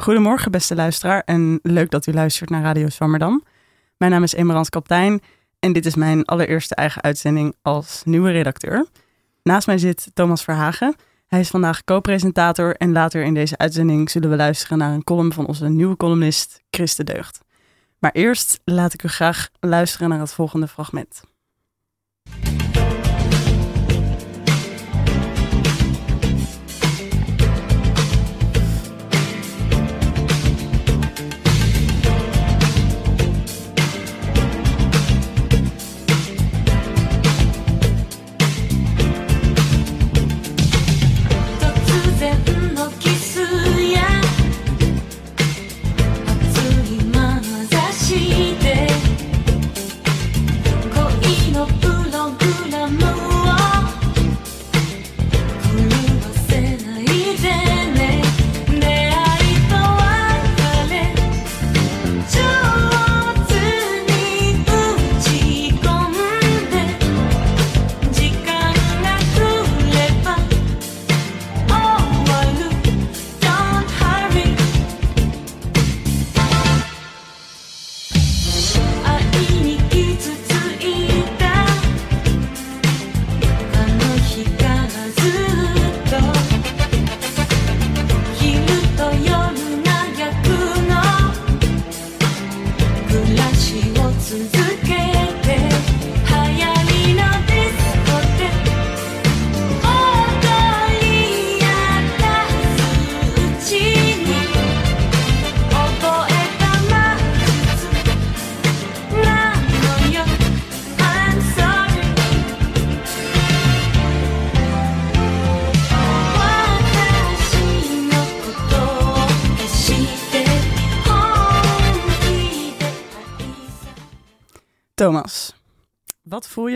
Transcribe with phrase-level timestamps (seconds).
[0.00, 3.44] Goedemorgen, beste luisteraar, en leuk dat u luistert naar Radio Swammerdam.
[3.96, 5.20] Mijn naam is Emerans Kaptein
[5.58, 8.86] en dit is mijn allereerste eigen uitzending als nieuwe redacteur.
[9.42, 10.94] Naast mij zit Thomas Verhagen.
[11.26, 15.32] Hij is vandaag co-presentator en later in deze uitzending zullen we luisteren naar een column
[15.32, 17.40] van onze nieuwe columnist Chris de Deugd.
[17.98, 21.22] Maar eerst laat ik u graag luisteren naar het volgende fragment.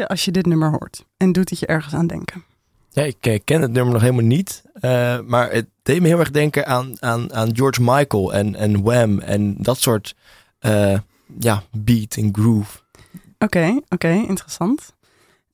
[0.09, 1.05] Als je dit nummer hoort?
[1.17, 2.45] En doet het je ergens aan denken?
[2.91, 4.63] Ja, ik ken het nummer nog helemaal niet.
[4.81, 8.83] Uh, maar het deed me heel erg denken aan, aan, aan George Michael en, en
[8.83, 10.15] Wham en dat soort
[10.61, 10.99] uh,
[11.39, 12.79] ja, beat en groove.
[13.39, 14.95] Oké, oké, interessant.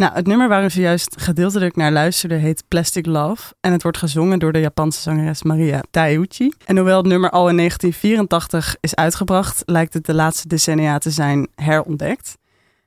[0.00, 3.54] Nou, het nummer waar we zojuist gedeeltelijk naar luisterden heet Plastic Love.
[3.60, 6.52] En het wordt gezongen door de Japanse zangeres Maria Taiuchi.
[6.64, 11.10] En hoewel het nummer al in 1984 is uitgebracht, lijkt het de laatste decennia te
[11.10, 12.38] zijn herontdekt.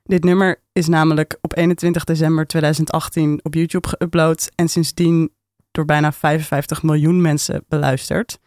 [0.04, 5.32] Dit nummer is namelijk op 21 december 2018 op YouTube geüpload en sindsdien
[5.72, 8.40] door bijna 55 miljoen mensen beluisterd.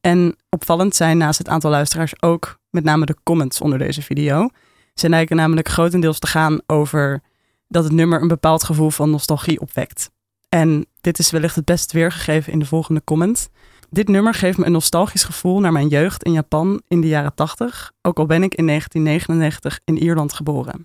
[0.00, 4.48] En opvallend zijn naast het aantal luisteraars ook met name de comments onder deze video.
[4.94, 7.22] Ze lijken namelijk grotendeels te gaan over
[7.68, 10.10] dat het nummer een bepaald gevoel van nostalgie opwekt.
[10.48, 13.50] En dit is wellicht het best weergegeven in de volgende comment.
[13.92, 17.34] Dit nummer geeft me een nostalgisch gevoel naar mijn jeugd in Japan in de jaren
[17.34, 20.82] 80, ook al ben ik in 1999 in Ierland geboren.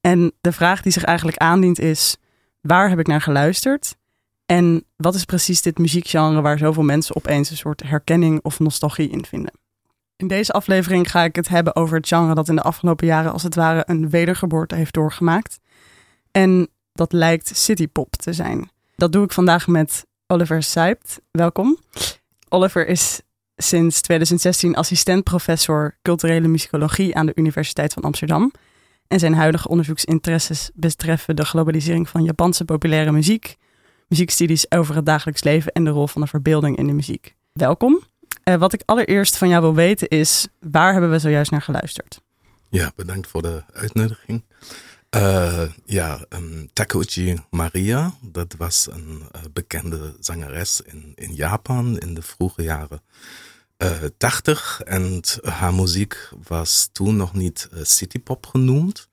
[0.00, 2.16] En de vraag die zich eigenlijk aandient is:
[2.60, 3.96] waar heb ik naar geluisterd?
[4.46, 9.10] En wat is precies dit muziekgenre waar zoveel mensen opeens een soort herkenning of nostalgie
[9.10, 9.52] in vinden?
[10.16, 13.32] In deze aflevering ga ik het hebben over het genre dat in de afgelopen jaren
[13.32, 15.58] als het ware een wedergeboorte heeft doorgemaakt.
[16.30, 18.70] En dat lijkt citypop te zijn.
[18.96, 21.20] Dat doe ik vandaag met Oliver Seipt.
[21.30, 21.78] Welkom.
[22.52, 23.20] Oliver is
[23.56, 28.52] sinds 2016 assistent-professor culturele muzikologie aan de Universiteit van Amsterdam.
[29.08, 33.56] En zijn huidige onderzoeksinteresses betreffen de globalisering van Japanse populaire muziek,
[34.08, 37.34] muziekstudies over het dagelijks leven en de rol van de verbeelding in de muziek.
[37.52, 38.00] Welkom.
[38.44, 42.20] Uh, wat ik allereerst van jou wil weten is, waar hebben we zojuist naar geluisterd?
[42.68, 44.44] Ja, bedankt voor de uitnodiging.
[45.16, 52.14] Uh, ja, um, Takeuchi Maria, dat was een uh, bekende zangeres in, in Japan in
[52.14, 53.02] de vroege jaren
[53.78, 54.80] uh, 80.
[54.84, 59.08] En haar muziek was toen nog niet citypop genoemd,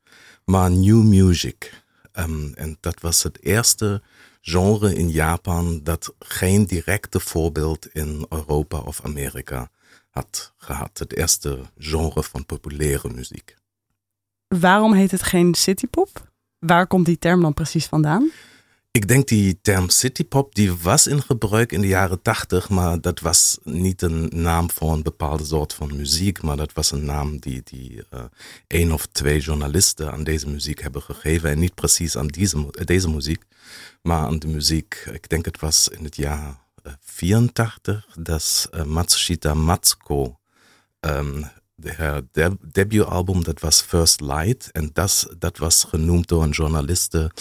[0.46, 1.84] maar new music.
[2.14, 4.02] Um, en dat was het eerste
[4.42, 9.70] genre in Japan dat geen directe voorbeeld in Europa of Amerika
[10.10, 10.98] had gehad.
[11.00, 13.59] Het eerste genre van populaire muziek.
[14.58, 16.32] Waarom heet het geen citypop?
[16.60, 18.32] Waar komt die term dan precies vandaan?
[18.92, 23.20] Ik denk die term citypop, die was in gebruik in de jaren tachtig, maar dat
[23.20, 27.40] was niet een naam voor een bepaalde soort van muziek, maar dat was een naam
[27.40, 28.24] die, die uh,
[28.68, 31.50] één of twee journalisten aan deze muziek hebben gegeven.
[31.50, 33.44] En niet precies aan deze, deze muziek,
[34.02, 36.58] maar aan de muziek, ik denk het was in het jaar
[37.00, 40.40] 84, dat uh, Matsushita Matsuko
[41.00, 41.46] um,
[41.86, 44.72] haar de debuutalbum, dat was First Light.
[44.72, 47.32] En dat, dat was genoemd door een journaliste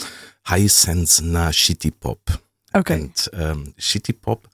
[0.43, 2.21] High Sense na Shitty Pop.
[2.67, 2.79] Oké.
[2.79, 3.11] Okay.
[3.31, 4.49] En um, Shitty Pop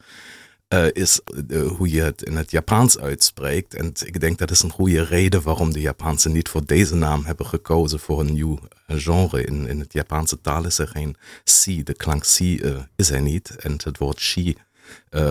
[0.68, 3.74] uh, is uh, hoe je het in het Japans uitspreekt.
[3.74, 7.24] En ik denk dat is een goede reden waarom de Japanse niet voor deze naam
[7.24, 9.44] hebben gekozen voor een nieuw genre.
[9.44, 12.60] In, in het Japanse taal is er geen si, de klank si
[12.96, 13.56] is er niet.
[13.56, 14.56] En het woord shi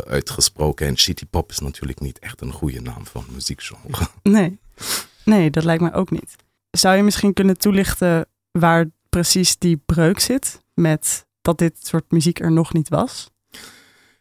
[0.07, 0.87] uitgesproken.
[0.87, 4.07] En shitty pop is natuurlijk niet echt een goede naam een muziekgenre.
[4.23, 4.59] Nee.
[5.25, 6.35] nee, dat lijkt me ook niet.
[6.71, 12.39] Zou je misschien kunnen toelichten waar precies die breuk zit met dat dit soort muziek
[12.39, 13.31] er nog niet was?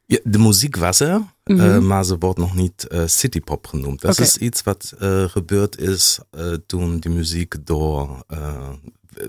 [0.06, 1.60] Ja, de muziek was er, mm -hmm.
[1.60, 4.00] uh, maar ze wordt nog niet uh, citypop genoemd.
[4.00, 4.26] Dat okay.
[4.26, 6.18] is iets wat uh, gebeurd is
[6.66, 8.24] toen die muziek door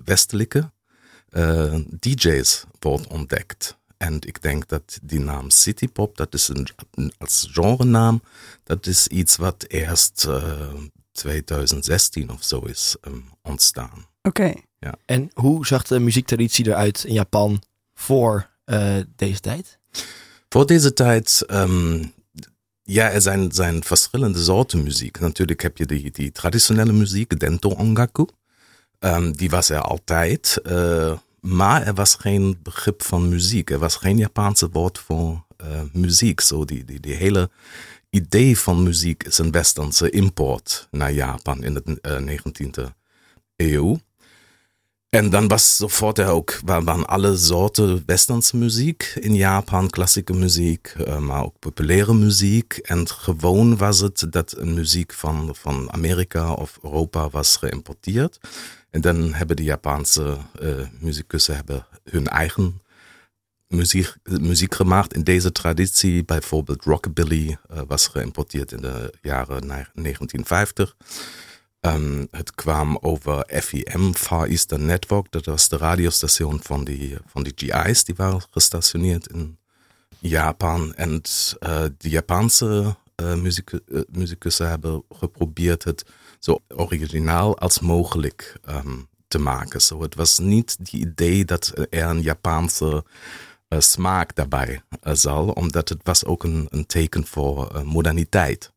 [0.06, 0.72] westelijke
[2.00, 3.78] DJ's wordt ontdekt.
[4.04, 6.68] En ik denk dat die naam citypop, dat is een,
[7.18, 8.22] als genrenaam,
[8.64, 10.28] dat is iets wat eerst
[11.12, 14.08] 2016 of zo is um, ontstaan.
[14.22, 14.42] Oké.
[14.42, 14.66] Okay.
[14.80, 14.94] Ja.
[15.06, 17.64] En hoe zag de muziektraditie eruit in Japan
[17.94, 19.80] voor uh, deze tijd?
[20.50, 22.14] Voor deze tijd, um,
[22.82, 25.20] ja, er zijn, zijn verschillende soorten muziek.
[25.20, 28.26] Natuurlijk heb je die, die traditionele muziek, Dento Ongaku.
[29.00, 30.60] Um, die was er altijd.
[30.64, 33.70] Uh, maar er was geen begrip van muziek.
[33.70, 36.42] Er was geen Japanse woord voor uh, muziek.
[36.42, 37.50] Zo die, die, die hele
[38.10, 42.92] idee van muziek is een westerse import naar Japan in de uh, 19e
[43.56, 44.00] eeuw.
[45.10, 51.18] En dan was sofort ook, waren alle soorten westerse muziek in Japan, klassieke muziek, uh,
[51.18, 52.74] maar ook populaire muziek.
[52.74, 58.40] En gewoon was het dat muziek van Amerika of Europa was geïmporteerd.
[58.94, 62.82] En dan hebben de Japanse uh, muziekussen hebben hun eigen
[63.68, 65.14] muziek, muziek gemaakt.
[65.14, 70.96] In deze traditie, bijvoorbeeld rockabilly, uh, was geïmporteerd in de jaren 1950.
[71.82, 75.32] Um, het kwam over FEM, Far Eastern Network.
[75.32, 78.04] Dat was de radiostation van die, van die GI's.
[78.04, 79.58] Die waren gestationeerd in
[80.20, 80.96] Japan.
[80.96, 83.34] En uh, de Japanse uh,
[84.58, 86.06] hebben geprobeerd het
[86.44, 89.82] zo originaal als mogelijk um, te maken.
[89.82, 93.04] So, het was niet het idee dat er een Japanse
[93.78, 98.72] smaak daarbij zal, omdat het was ook een, een teken voor moderniteit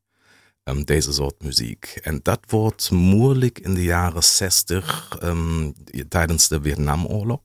[0.65, 1.99] um, deze soort muziek.
[2.03, 5.75] En dat wordt moeilijk in de jaren 60 um,
[6.09, 7.41] tijdens de Vietnamoorlog.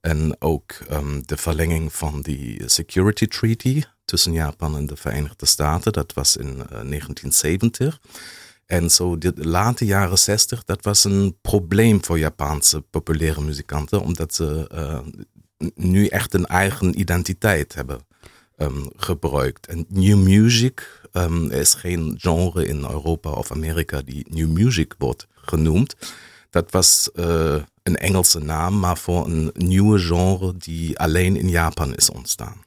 [0.00, 0.78] En ook
[1.24, 5.92] de verlenging van die Security Treaty tussen Japan en de Verenigde Staten.
[5.92, 8.00] Dat was in uh, 1970.
[8.70, 14.34] En zo de late jaren 60, dat was een probleem voor Japanse populaire muzikanten, omdat
[14.34, 14.98] ze uh,
[15.74, 18.00] nu echt een eigen identiteit hebben
[18.56, 19.66] um, gebruikt.
[19.66, 24.94] En new music um, er is geen genre in Europa of Amerika die new music
[24.98, 25.96] wordt genoemd.
[26.50, 31.94] Dat was uh, een Engelse naam, maar voor een nieuwe genre die alleen in Japan
[31.94, 32.64] is ontstaan.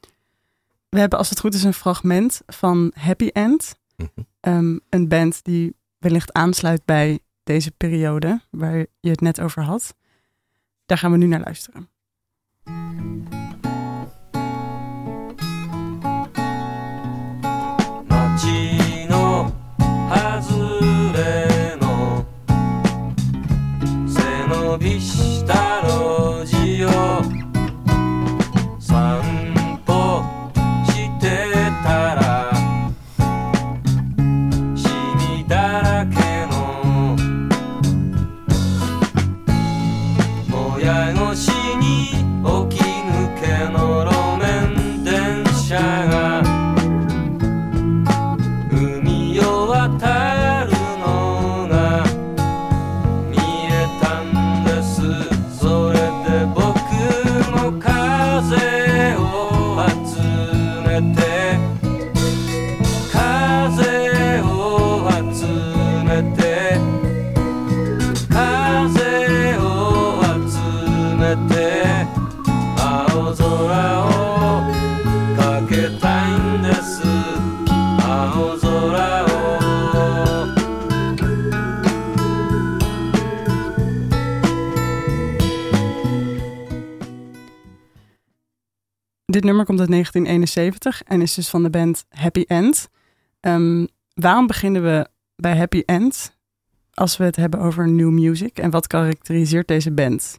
[0.88, 3.78] We hebben als het goed is een fragment van Happy End.
[3.96, 4.54] Mm -hmm.
[4.54, 5.74] um, een band die
[6.04, 9.94] wellicht aansluit bij deze periode waar je het net over had.
[10.86, 11.88] Daar gaan we nu naar luisteren.
[89.56, 92.88] 1971 en is dus van de band Happy End.
[93.40, 96.36] Um, waarom beginnen we bij Happy End
[96.94, 100.38] als we het hebben over new music en wat karakteriseert deze band?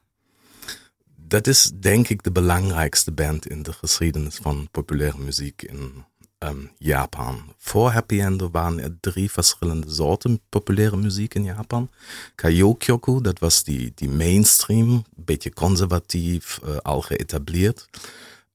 [1.15, 6.05] Dat is denk ik de belangrijkste band in de geschiedenis van populaire muziek in
[6.39, 7.53] um, Japan.
[7.57, 11.89] Voor Happy End waren er drie verschillende soorten populaire muziek in Japan.
[12.35, 17.87] Kaiokyoku, dat was die, die mainstream, beetje conservatief, uh, al geëtableerd.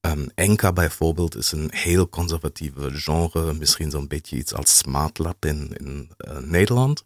[0.01, 5.73] Um, Enka bijvoorbeeld is een heel conservatieve genre, misschien zo'n beetje iets als Smartlap in,
[5.77, 7.05] in uh, Nederland.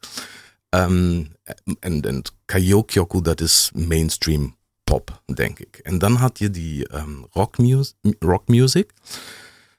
[0.70, 1.32] Um,
[1.80, 5.76] en, en Kayokyoku, dat is mainstream pop, denk ik.
[5.82, 8.90] En dan had je die um, rock, music,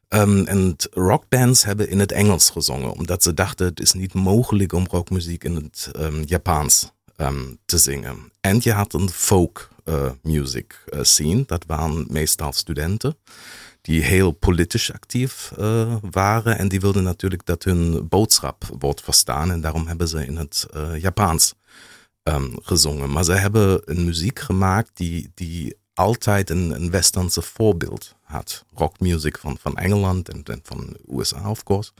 [0.08, 4.88] en rockbands hebben in het Engels gezongen, omdat ze dachten het is niet mogelijk om
[4.90, 5.92] rockmuziek in het
[6.26, 6.92] Japans
[7.66, 8.32] te zingen.
[8.42, 13.18] En je had een folk uh, music uh, scene, dat waren meestal studenten
[13.82, 19.52] die heel politisch actief uh, waren en die wilden natuurlijk dat hun boodschap wordt verstaan
[19.52, 21.54] en daarom hebben ze in het Japans
[22.62, 23.12] gezongen.
[23.12, 28.66] Maar ze hebben een muziek gemaakt die, die altijd een, een westerse voorbeeld had.
[28.74, 31.92] Rockmuziek van, van Engeland en, en van USA, of course.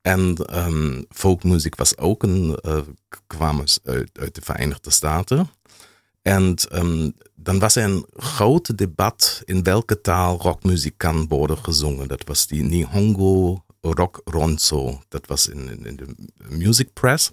[0.00, 2.80] En um, folkmuziek was ook een, uh,
[3.26, 5.50] kwam uit, de Verenigde Staten.
[6.22, 12.08] En um, dan was er een groot debat in welke taal rockmuziek kan worden gezongen.
[12.08, 15.02] Dat was die Nihongo Rock Ronzo.
[15.08, 16.06] Dat was in, in de
[16.48, 17.30] Music Press.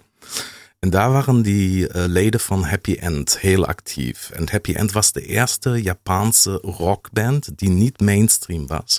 [0.78, 4.30] En daar waren die uh, leden van Happy End heel actief.
[4.30, 8.98] En Happy End was de eerste Japanse rockband die niet mainstream was,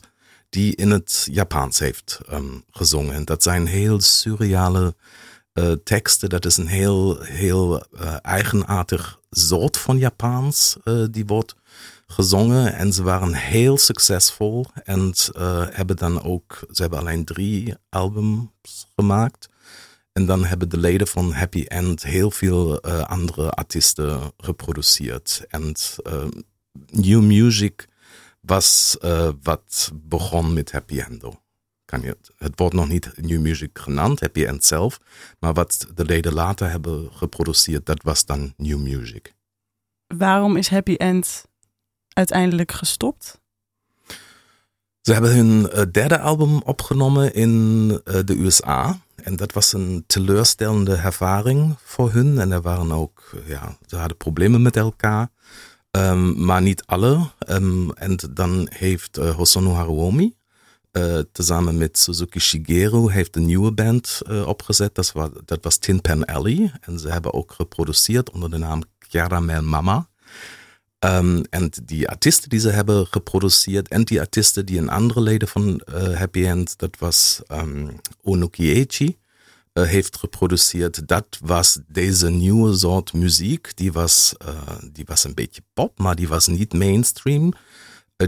[0.49, 3.13] die in het Japans heeft um, gezongen.
[3.13, 4.95] En dat zijn heel surreale
[5.53, 6.29] uh, teksten.
[6.29, 10.77] Dat is een heel, heel uh, eigenaardig soort van Japans
[11.11, 11.55] die wordt
[12.07, 12.73] gezongen.
[12.73, 14.65] En ze waren heel succesvol.
[14.83, 15.13] En
[15.71, 19.49] hebben dan ook, ze hebben alleen drie albums gemaakt.
[20.13, 25.45] En dan hebben de leden van Happy End heel veel uh, andere artiesten geproduceerd.
[25.47, 25.75] En
[26.07, 26.23] uh,
[26.89, 27.87] new music
[28.39, 31.23] was uh, wat begon met Happy End.
[31.91, 34.99] Kan je, het wordt nog niet new music genaamd, Happy End zelf.
[35.39, 39.33] Maar wat de leden later hebben geproduceerd, dat was dan new music.
[40.07, 41.45] Waarom is Happy End
[42.07, 43.39] uiteindelijk gestopt?
[45.01, 48.99] Ze hebben hun derde album opgenomen in de USA.
[49.15, 52.39] En dat was een teleurstellende ervaring voor hun.
[52.39, 55.29] En er waren ook, ja, ze hadden problemen met elkaar.
[55.91, 57.29] Um, maar niet alle.
[57.47, 60.35] Um, en dan heeft uh, Hosono Haruomi,
[60.91, 64.95] uh, tezamen met Suzuki Shigeru, heeft een nieuwe band uh, opgezet.
[64.95, 66.73] Dat was, dat Tin Pan Alley.
[66.81, 70.09] En ze hebben ook geproduceerd onder de naam Caramel Mama.
[71.05, 75.47] Um, en die artiesten die ze hebben geproduceerd en die artiesten die een andere leden
[75.47, 79.17] van uh, Happy End, dat was um, Onokiechi,
[79.73, 81.07] uh, heeft geproduceerd.
[81.07, 83.71] Dat was deze nieuwe soort muziek.
[83.75, 84.33] Die was,
[84.91, 87.53] die was een beetje pop, maar die was niet mainstream.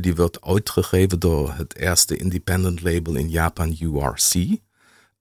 [0.02, 4.60] Die werd uitgegeven door het eerste independent label in Japan, URC.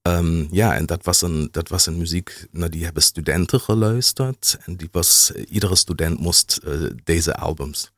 [0.03, 4.59] Um, ja, en dat was, een, dat was een muziek, naar die hebben studenten geluisterd.
[4.65, 7.93] En die was, iedere student moest uh, deze albums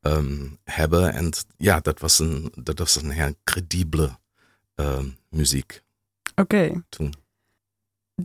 [0.00, 1.12] um, hebben.
[1.12, 4.18] En ja, dat was een, dat was een heel credibele
[4.76, 4.98] uh,
[5.28, 5.82] muziek.
[6.34, 6.82] Oké.
[6.90, 7.12] Okay.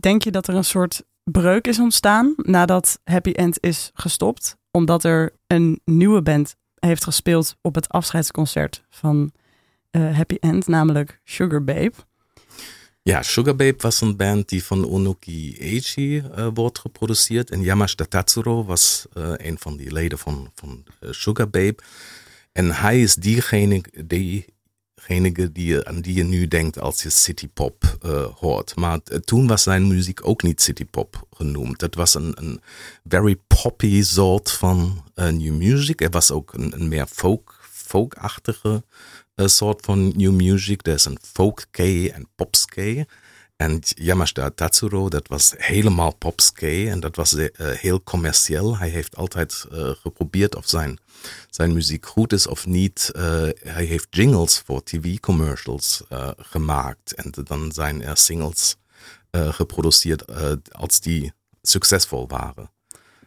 [0.00, 4.56] Denk je dat er een soort breuk is ontstaan nadat Happy End is gestopt?
[4.70, 9.32] Omdat er een nieuwe band heeft gespeeld op het afscheidsconcert van
[9.90, 11.92] uh, Happy End, namelijk Sugar Babe.
[13.02, 17.50] Ja, Sugar Babe was een band die van Onuki Eiji uh, wordt geproduceerd.
[17.50, 21.76] En Yamashita Tatsuro was uh, een van die leden van, van Sugar Babe.
[22.52, 23.80] En hij is diegene,
[25.08, 27.98] diegene die, aan die je nu denkt als je citypop
[28.34, 28.76] hoort.
[28.76, 31.80] Maar toen was zijn muziek ook niet citypop genoemd.
[31.80, 32.60] Het was een,
[33.08, 36.00] very poppy soort van new music.
[36.00, 38.82] Er was ook een, meer folk, folkachtige
[39.34, 40.86] een soort van new music.
[40.86, 43.04] Er is een folk-kei en popskei.
[43.58, 48.76] En Yamashita Tatsuro, dat was helemaal popskei en dat was uh, heel commercieel.
[48.76, 50.98] Hij heeft altijd uh, geprobeerd of zijn,
[51.50, 53.10] zijn muziek goed is of niet.
[53.62, 56.02] Hij heeft jingles voor tv-commercials
[56.36, 58.76] gemaakt en dan zijn er singles
[59.30, 60.32] geproduceerd
[60.72, 62.70] als die succesvol waren.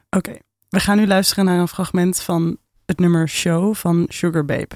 [0.10, 0.38] Oké,
[0.70, 4.76] we gaan nu luisteren naar een fragment van het nummer Show van Sugar Babe.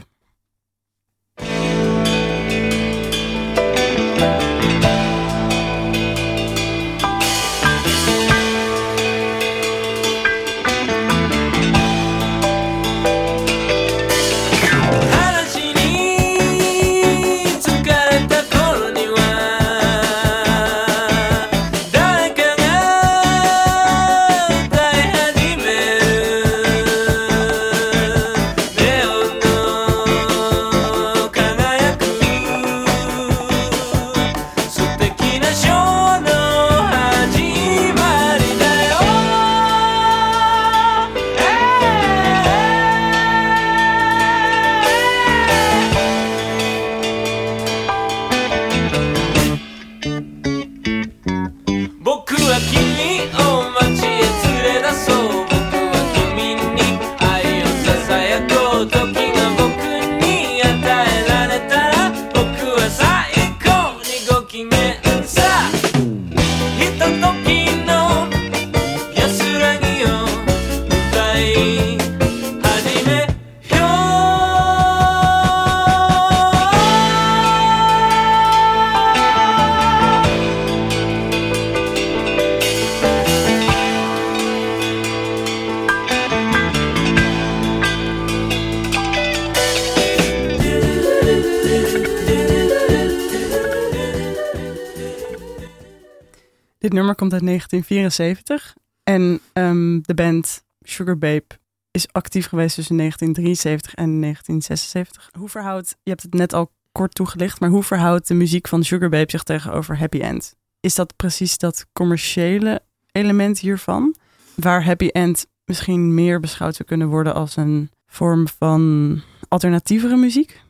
[97.16, 101.46] Komt uit 1974 en ehm, de band Sugar Babe
[101.92, 105.30] is actief geweest tussen 1973 en 1976.
[105.40, 108.84] Hoe verhoudt, je hebt het net al kort toegelicht, maar hoe verhoudt de muziek van
[108.84, 110.56] Sugar Babe zich tegenover Happy End?
[110.80, 112.82] Is dat precies dat commerciële
[113.12, 114.16] element hiervan?
[114.56, 120.62] Waar Happy End misschien meer beschouwd zou kunnen worden als een vorm van alternatievere muziek?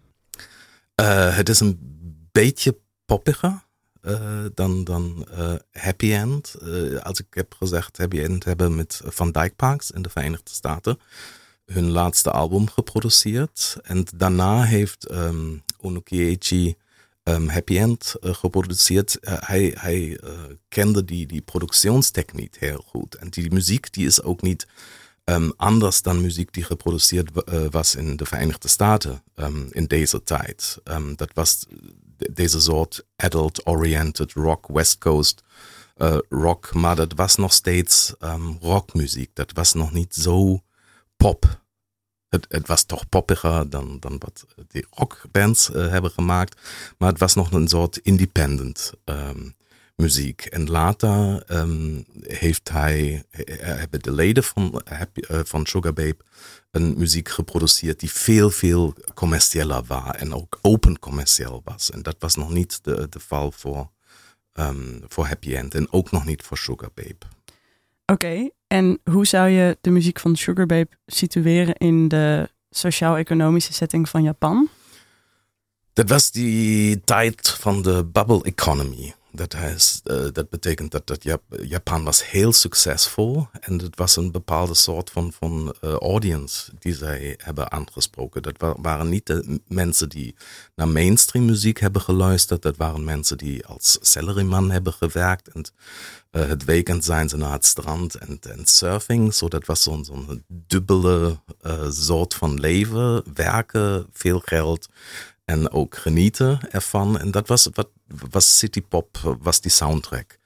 [1.01, 1.79] Uh, het is een
[2.31, 3.64] beetje poppiger
[4.53, 6.55] dan, dan uh, Happy End.
[7.03, 10.99] als ik heb gezegd, Happy End hebben met Van Dyke Parks in de Verenigde Staten
[11.65, 13.77] hun laatste album geproduceerd.
[13.83, 15.63] En daarna heeft um,
[17.49, 19.17] Happy End geproduceerd.
[19.21, 20.19] Hij
[20.67, 23.15] kende die, die productionstechniek heel goed.
[23.15, 24.67] En die muziek die is ook niet
[25.23, 27.29] um, anders dan muziek die geproduceerd
[27.69, 29.23] was in de Verenigde Staten
[29.69, 30.77] in deze tijd.
[31.15, 31.65] dat was
[32.17, 35.43] deze soort adult-oriented rock, West Coast
[36.29, 38.13] rock, maar dat was nog steeds
[38.61, 39.29] rockmuziek.
[39.33, 40.59] Dat was nog niet zo
[41.17, 41.63] pop
[42.49, 46.61] het, was toch poppiger dan, dan wat die rockbands uh, hebben gemaakt.
[46.97, 49.55] Maar het was nog een soort independent um,
[49.95, 50.41] muziek.
[50.41, 53.23] En later um, heeft hij,
[53.59, 56.17] hebben de leden van, uh, van Sugar Babe
[56.71, 60.15] een muziek geproduceerd die veel, veel commerciëler was.
[60.15, 61.91] En ook open commercieel was.
[61.91, 63.89] En dat was nog niet de, de val voor,
[64.53, 65.75] um, voor Happy End.
[65.75, 67.17] En ook nog niet voor Sugar Babe.
[68.05, 74.09] Oké, en hoe zou je de muziek van Sugar Babe situeren in de sociaal-economische setting
[74.09, 74.69] van Japan?
[75.93, 79.13] Dat was die tijd van de bubble economy.
[79.35, 81.23] Dat, uh, dat betekent dat, dat
[81.61, 87.35] Japan was heel succesvol en het was een bepaalde soort van, uh, audience die zij
[87.43, 88.41] hebben aangesproken.
[88.43, 90.35] Dat waren niet de mensen die
[90.75, 95.65] naar mainstream muziek hebben geluisterd, dat waren mensen die als salaryman hebben gewerkt en
[96.31, 99.33] uh, het weekend zijn ze naar het strand en, en surfing.
[99.33, 101.39] Zo, dat was zo'n dubbele
[101.89, 104.89] soort van leven, werken, veel geld
[105.45, 107.19] en ook genieten ervan.
[107.19, 107.89] En dat was wat
[108.29, 110.37] was City Pop, was die soundtrack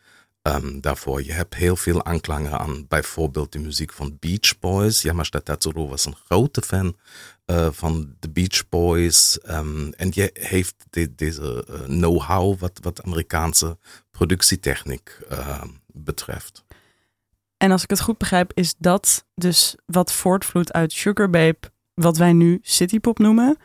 [0.41, 1.23] um, daarvoor.
[1.23, 5.01] Je hebt heel veel aanklangen aan bijvoorbeeld de muziek van Beach Boys.
[5.01, 6.97] Yamashita Tatsuro was een grote fan
[7.45, 9.39] uh, van de Beach Boys.
[9.49, 13.77] Um, en je heeft de, deze uh, know-how wat, wat Amerikaanse
[14.11, 16.63] productietechniek uh, betreft.
[17.57, 21.59] En als ik het goed begrijp, is dat dus wat voortvloeit uit Sugar Babe,
[21.93, 23.57] wat wij nu Citypop noemen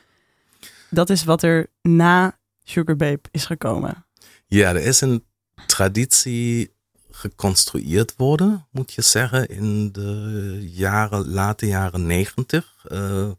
[0.94, 4.06] dat is wat er na Sugar Babe is gekomen.
[4.46, 5.24] Ja, er is een
[5.66, 6.72] traditie
[7.10, 12.84] geconstrueerd worden, moet je zeggen, in de jaren, late jaren negentig.
[12.92, 13.30] Uh,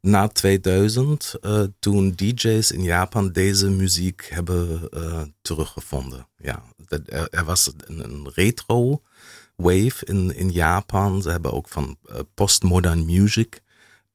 [0.00, 6.28] na 2000, uh, toen DJ's in Japan deze muziek hebben uh, teruggevonden.
[6.36, 9.02] Ja, er, er was een, een, retro
[9.56, 11.22] wave in, in Japan.
[11.22, 11.98] Ze hebben ook van
[12.34, 13.60] postmodern music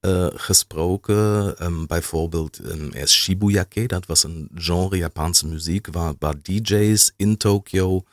[0.05, 1.55] uh, gesproken.
[1.65, 8.03] Um, bijvoorbeeld um, eerst Shibuyake, dat was een genre Japanse muziek waar, DJ's in Tokyo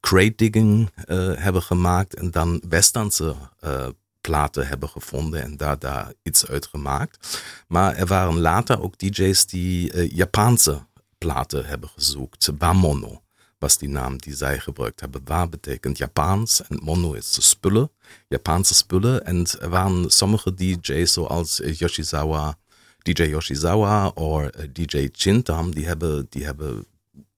[0.00, 3.86] crate digging uh, hebben gemaakt en dan westernse uh,
[4.20, 7.42] platen hebben gevonden en daar, daar iets uit gemaakt.
[7.68, 10.86] Maar er waren later ook DJ's die Japanse
[11.18, 13.22] platen hebben gezocht, Bamono
[13.60, 15.20] was die naam die zij gebruikt hebben.
[15.24, 17.90] Waar betekent Japans en mono is spullen,
[18.28, 19.24] Japanse spullen.
[19.26, 22.58] En er waren sommige DJ's zoals Yoshizawa,
[23.02, 26.86] DJ Yoshizawa of eh, DJ Chintam, die hebben, die hebben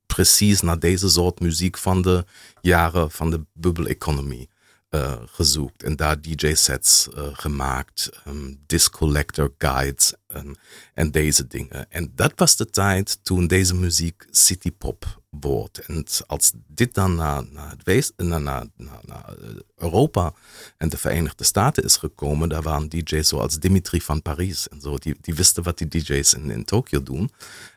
[0.07, 2.25] precies naar deze soort muziek van de
[2.61, 4.49] jaren van de bubble-economie
[4.91, 10.13] uh, gezocht en daar DJ-sets gemaakt, um, disc collector guides
[10.95, 11.91] en deze dingen.
[11.91, 15.22] En dat was de tijd toen deze muziek citypop
[15.87, 19.35] En als dit dan naar, naar, het naar, naar, naar,
[19.77, 20.33] Europa
[20.77, 24.97] en de Verenigde Staten is gekomen, daar waren DJ's zoals Dimitri van Paris en zo,
[24.99, 27.31] die, die wisten wat die DJ's in, in Tokio doen.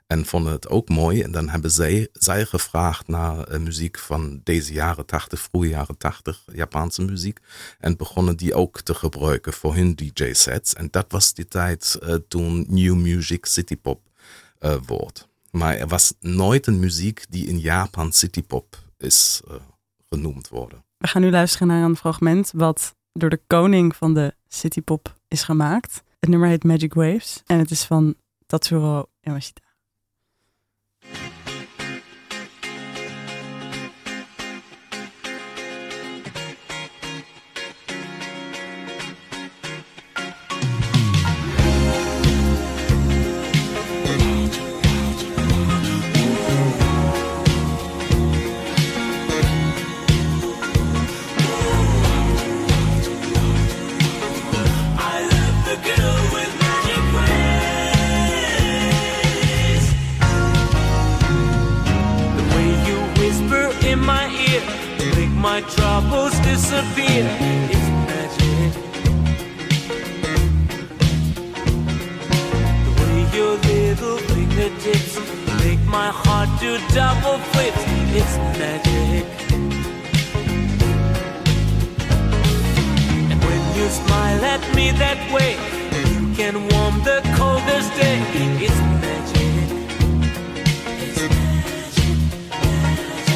[0.08, 1.22] En vonden het ook mooi.
[1.22, 5.98] En dan hebben zij, zij gevraagd naar uh, muziek van deze jaren 80, vroege jaren
[5.98, 7.40] 80, Japanse muziek.
[7.80, 10.74] En begonnen die ook te gebruiken voor hun DJ-sets.
[10.74, 14.02] En dat was die tijd uh, toen New Music Citypop
[14.60, 15.28] uh, wordt.
[15.56, 19.42] Maar er was nooit een muziek die in Japan Citypop is
[20.10, 20.86] genoemd worden.
[20.98, 25.44] We gaan nu luisteren naar een fragment wat door de koning van de Citypop is
[25.44, 26.04] gemaakt.
[26.20, 28.16] Het nummer heet Magic Waves en het is van
[28.46, 29.65] Tatsuro Yamashita.
[84.56, 85.52] At me that way,
[86.12, 88.18] you can warm the coldest day.
[88.66, 89.68] It's magic.
[91.06, 92.16] It's magic,
[92.62, 93.34] magic.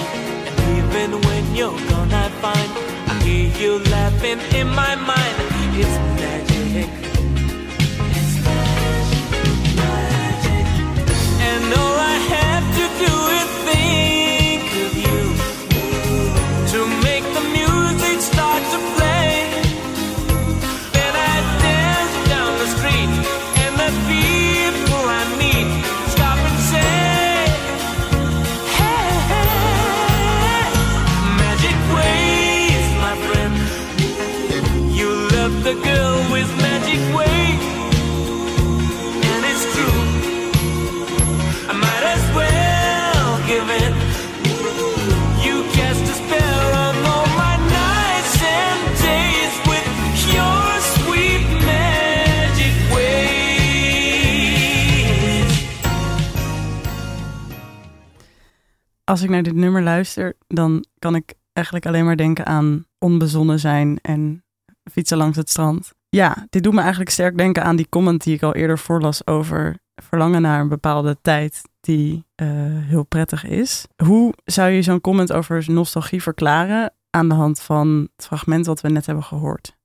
[0.47, 2.69] And even when you're gone, I find
[3.11, 5.35] I hear you laughing in my mind.
[5.81, 6.48] It's magic.
[59.09, 63.59] Als ik naar dit nummer luister, dan kan ik eigenlijk alleen maar denken aan onbezonnen
[63.59, 64.43] zijn en
[64.91, 65.91] fietsen langs het strand.
[66.09, 69.27] Ja, dit doet me eigenlijk sterk denken aan die comment die ik al eerder voorlas
[69.27, 73.85] over verlangen naar een bepaalde tijd die eh, heel prettig is.
[74.03, 78.81] Hoe zou je zo'n comment over nostalgie verklaren aan de hand van het fragment wat
[78.81, 79.77] we net hebben gehoord?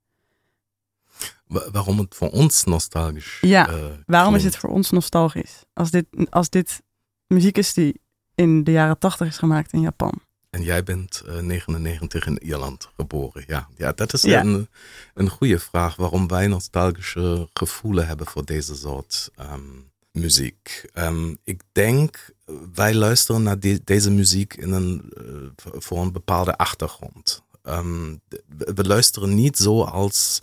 [1.47, 3.75] Wa- Waarom het voor ons nostalgisch Ja, eh,
[4.07, 5.65] Waarom is het voor ons nostalgisch?
[5.73, 6.83] Als dit, als dit
[7.27, 8.03] muziek is die
[8.35, 10.21] in de jaren tachtig is gemaakt in Japan.
[10.51, 13.45] En jij bent eh, 99 in Ierland geboren.
[13.47, 14.41] Ja, ja dat is Ja.
[14.41, 14.69] Een,
[15.15, 19.61] een goede vraag waarom wij nostalgische gevoelens hebben voor deze soort ehm,
[20.13, 20.85] muziek.
[20.93, 22.31] Ehm, ik denk,
[22.75, 27.43] wij luisteren naar deze muziek in een, eh, voor- een bepaalde achtergrond.
[27.63, 28.15] Ehm,
[28.75, 30.43] we luisteren niet zo als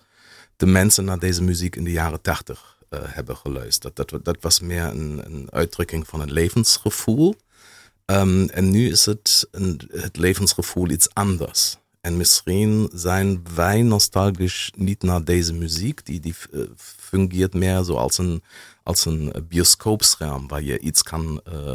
[0.55, 3.95] de mensen naar deze muziek in de jaren 80 eh, hebben geluisterd.
[3.95, 7.35] Dat, dat was meer een, een uitdrukking van een levensgevoel.
[8.47, 11.77] En nu is het, een, het levensgevoel iets anders.
[12.01, 16.05] En misschien zijn wij nostalgisch niet naar deze muziek.
[16.05, 18.43] Die, die eh, fungeert meer zo als een,
[18.83, 21.71] als een bioscoopscherm waar je iets kan eh,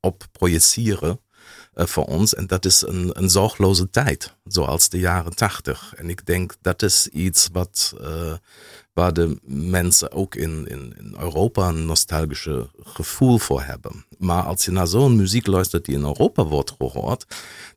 [0.00, 1.20] op projeceren
[1.74, 2.34] eh, voor ons.
[2.34, 5.92] En dat is een, een zorgloze tijd, zoals de jaren tachtig.
[5.96, 8.34] En ik denk dat is iets wat, eh,
[8.94, 14.04] waar de mensen ook in, in, in Europa een nostalgische gevoel voor hebben.
[14.18, 17.26] Maar als je naar zo'n muziek luistert die in Europa wordt gehoord,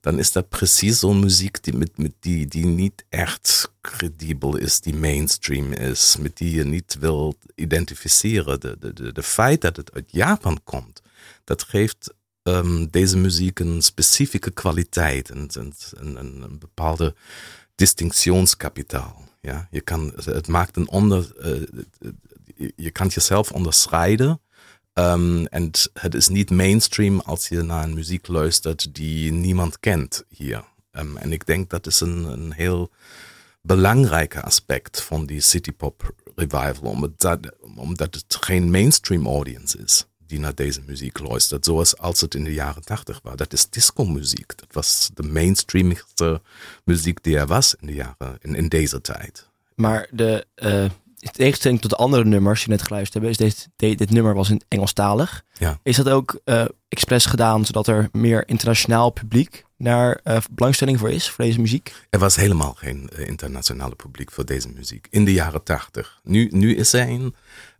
[0.02, 4.96] dan is dat precies zo'n muziek die, met, die, die niet echt credibel is, die
[4.96, 8.60] mainstream is, met die je niet wil identificeren.
[8.60, 11.02] De, de, de, feit dat het uit Japan komt,
[11.44, 17.16] dat geeft um, deze muziek een specifieke kwaliteit en, en, en, en een bepaalde
[17.76, 19.27] distinctionskapitaal.
[19.48, 21.68] Ja, je kan, het maakt een onder, uh,
[22.76, 24.42] je kan jezelf onderscheiden.
[24.94, 30.24] Um, en het is niet mainstream als je naar een muziek luistert die niemand kent
[30.30, 30.64] hier.
[30.92, 32.92] Um, en ik denk dat is een, een heel
[33.62, 37.40] belangrijke aspect van die citypop revival, omdat,
[37.76, 42.44] omdat het geen mainstream audience is die naar deze muziek luistert, zoals als het in
[42.44, 43.36] de jaren tachtig was.
[43.36, 44.58] Dat is disco-muziek.
[44.58, 46.42] Dat was de mainstreamigste
[46.84, 49.48] muziek die er was in, de jaren, in, in deze tijd.
[49.76, 50.84] Maar de, uh,
[51.20, 54.34] in tegenstelling tot de andere nummers die net geluisterd hebben, is dit, dit, dit nummer
[54.34, 55.44] was in Engelstalig.
[55.58, 55.80] Ja.
[55.84, 61.12] Is dat ook uh, expres gedaan zodat er meer internationaal publiek naar uh, belangstelling voor
[61.12, 61.94] is, voor deze muziek?
[62.10, 66.20] Er was helemaal geen internationale publiek voor deze muziek in de jaren tachtig.
[66.24, 67.36] Nu, nu is er een.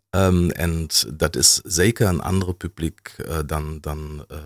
[0.10, 4.38] Um, en dat is zeker een ander publiek uh, dan, dan uh,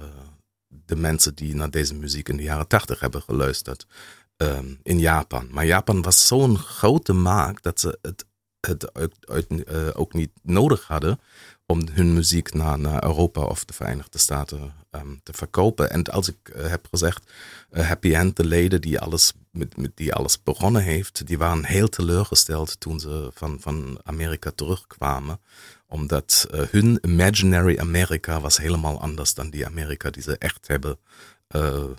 [0.68, 3.88] de mensen die naar deze muziek in de jaren tachtig hebben geluisterd
[4.38, 5.48] um, in Japan.
[5.52, 8.26] Maar Japan was zo'n grote markt dat ze het,
[8.60, 8.92] het
[9.50, 11.20] uh, ook niet nodig hadden
[11.72, 15.90] om hun muziek naar, Europa of de Verenigde Staten um, te verkopen.
[15.90, 17.32] En als ik heb gezegd,
[17.72, 22.80] Happy End, de leden die alles, met, die alles begonnen heeft, die waren heel teleurgesteld
[22.80, 25.40] toen ze van, van Amerika terugkwamen.
[25.88, 30.98] Omdat uh, hun imaginary Amerika was helemaal anders dan die Amerika die ze echt hebben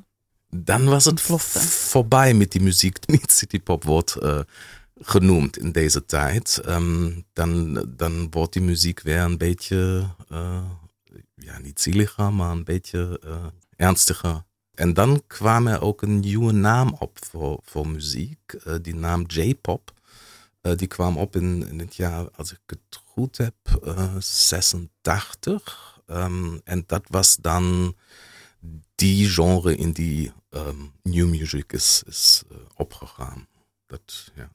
[0.49, 4.39] Dan was het voorbij met die muziek die niet citypop wordt eh,
[5.01, 6.57] genoemd in deze tijd.
[6.57, 10.63] Ehm, dan, dan wordt die muziek weer een beetje, eh,
[11.35, 14.43] ja niet zieliger, maar een beetje eh, ernstiger.
[14.73, 18.53] En dan kwam er ook een nieuwe naam op voor, voor muziek.
[18.53, 19.93] Eh, die naam J-pop.
[20.75, 25.99] Die kwam op in, in het jaar, als ik het goed heb, eh, 86.
[26.05, 27.95] Ehm, en dat was dan
[28.95, 32.43] die genre in die ehm, new music is, is
[32.75, 33.47] opgegaan.
[33.85, 34.51] Dat, ja,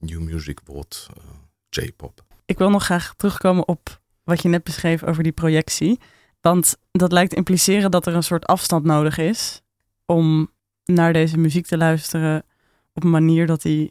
[0.00, 1.22] new music wordt eh,
[1.68, 2.24] J-pop.
[2.44, 6.00] Ik wil nog graag terugkomen op wat je net beschreef over die projectie.
[6.40, 9.62] Want dat lijkt impliceren dat er een soort afstand nodig is
[10.06, 10.50] om
[10.84, 12.44] naar deze muziek te luisteren
[12.92, 13.90] op een manier dat hij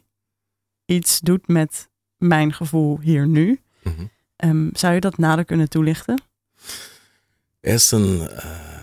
[0.84, 3.60] iets doet met mijn gevoel hier nu.
[3.82, 4.04] Mhm.
[4.36, 6.22] Ehm, zou je dat nader kunnen toelichten?
[7.60, 8.79] Er is een, eh, een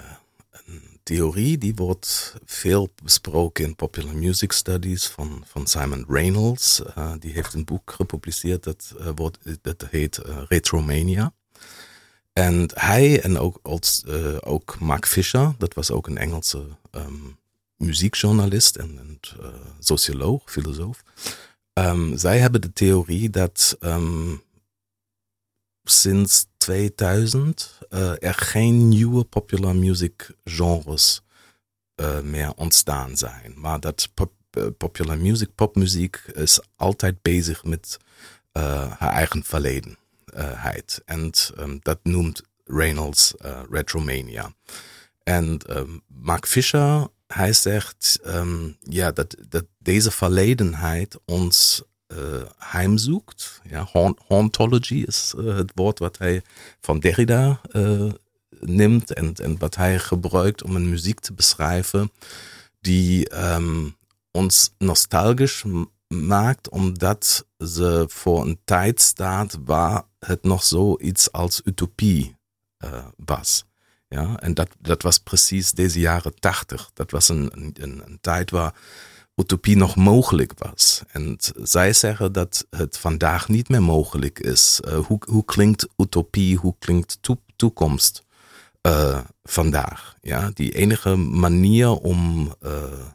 [1.07, 6.83] theorie die wordt veel besproken in popular music studies van, van Simon Reynolds.
[6.83, 11.33] Eh, die heeft een boek gepubliceerd dat, eh, wordt, dat heet eh, Retromania.
[12.33, 13.59] En hij en ook,
[14.39, 17.13] ook Mark Fisher, dat was ook een Engelse ehm,
[17.75, 19.19] muziekjournalist en, en
[19.79, 21.03] socioloog, filosoof.
[21.73, 24.35] Ehm, zij hebben de theorie dat ehm,
[25.89, 31.21] sinds 2000 eh, er geen nieuwe popular music genres
[31.95, 33.53] eh, meer ontstaan zijn.
[33.55, 37.97] Maar dat pop, eh, popular music, popmuziek is altijd bezig met
[38.97, 41.01] haar eigen verledenheid.
[41.05, 43.33] en ehm, dat noemt Reynolds
[43.71, 44.53] Retromania.
[45.23, 52.17] En ehm, Mark Fisher, hij zegt ehm, ja, dat, dat deze verledenheid ons eh,
[52.57, 53.61] heimzoekt.
[53.69, 56.41] Ja, Haunt- hauntology is eh, het woord wat hij
[56.81, 58.09] van Derrida eh,
[58.59, 62.11] neemt en, en wat hij gebruikt om een muziek te beschrijven
[62.79, 63.89] die ehm,
[64.31, 71.61] ons nostalgisch m- maakt omdat ze voor een tijd staat waar het nog zoiets als
[71.63, 72.35] utopie
[72.77, 73.65] eh, was.
[74.09, 76.89] Ja, en dat, dat was precies deze jaren tachtig.
[76.93, 78.73] Dat was een, een, een, een tijd waar
[79.37, 81.01] utopie nog mogelijk was.
[81.07, 84.79] En zij zeggen dat het vandaag niet meer mogelijk is.
[84.83, 88.23] Eh, hoe, hoe klinkt utopie, hoe klinkt toe- toekomst
[88.81, 90.15] eh, vandaag?
[90.21, 93.07] Ja, die enige manier om, eh,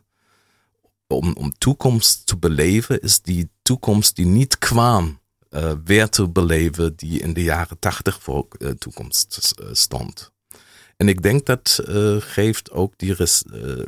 [1.07, 5.21] om, om toekomst te beleven is die toekomst die niet kwam
[5.85, 10.32] weer te beleven die in de jaren tachtig voor toekomst stond.
[11.03, 13.27] En ik denk dat eh, geeft ook die eh,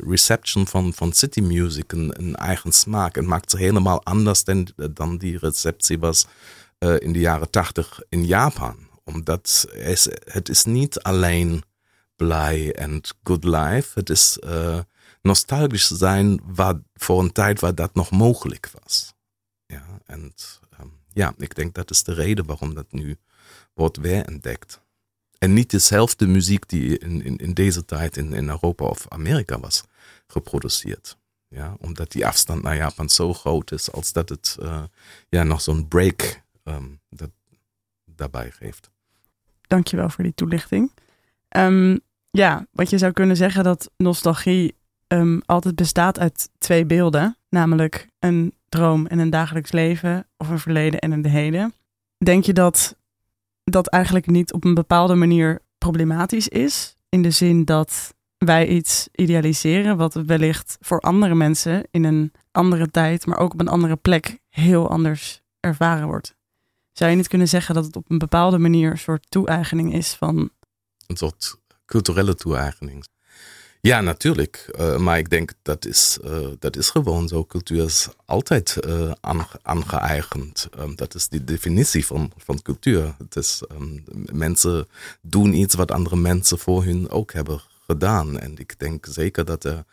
[0.07, 3.17] reception van, van city music een, eigen smaak.
[3.17, 6.25] En maakt ze helemaal anders dan, dan die receptie was
[6.77, 8.77] eh, in de jaren tachtig in Japan.
[9.03, 11.63] Omdat es, het is niet alleen
[12.15, 13.99] blij en good life.
[13.99, 14.39] Het is
[15.21, 19.13] nostalgisch zijn waar, voor een tijd waar dat nog mogelijk was.
[19.65, 20.33] Ja, en
[20.69, 23.17] ehm, ja, ik denk dat is de reden waarom dat nu
[23.73, 24.83] wordt weer ontdekt.
[25.37, 29.59] En niet dezelfde muziek die in, in, in deze tijd in, in Europa of Amerika
[29.59, 29.83] was
[30.27, 31.17] geproduceerd.
[31.47, 34.83] Ja, omdat die afstand naar Japan zo groot is, als dat het eh,
[35.29, 37.29] ja, nog zo'n break ehm, dat,
[38.05, 38.89] daarbij geeft.
[39.61, 40.91] Dankjewel voor die toelichting.
[41.47, 41.97] Ehm,
[42.31, 44.75] ja, wat je zou kunnen zeggen dat nostalgie
[45.07, 47.37] ehm, altijd bestaat uit twee beelden.
[47.49, 51.73] Namelijk een droom en een dagelijks leven of een verleden en een heden.
[52.17, 52.95] Denk je dat
[53.71, 56.95] dat eigenlijk niet op een bepaalde manier problematisch is?
[57.09, 62.91] In de zin dat wij iets idealiseren wat wellicht voor andere mensen in een andere
[62.91, 66.35] tijd, maar ook op een andere plek heel anders ervaren wordt.
[66.91, 70.13] Zou je niet kunnen zeggen dat het op een bepaalde manier een soort toe-eigening is
[70.13, 70.49] van
[71.07, 73.05] Een soort culturele toe-eigening.
[73.85, 74.69] Ja, natuurlijk.
[74.77, 77.45] Eh, maar ik denk dat is, eh, dat is gewoon zo.
[77.45, 78.77] Cultuur is altijd
[79.21, 80.67] aange- aangeëigend.
[80.77, 83.15] Ehm, dat is de definitie van, van cultuur.
[83.17, 83.99] Het is, ehm,
[84.37, 84.87] mensen
[85.21, 88.39] doen iets wat andere mensen voor hun ook hebben gedaan.
[88.39, 89.83] En ik denk zeker dat er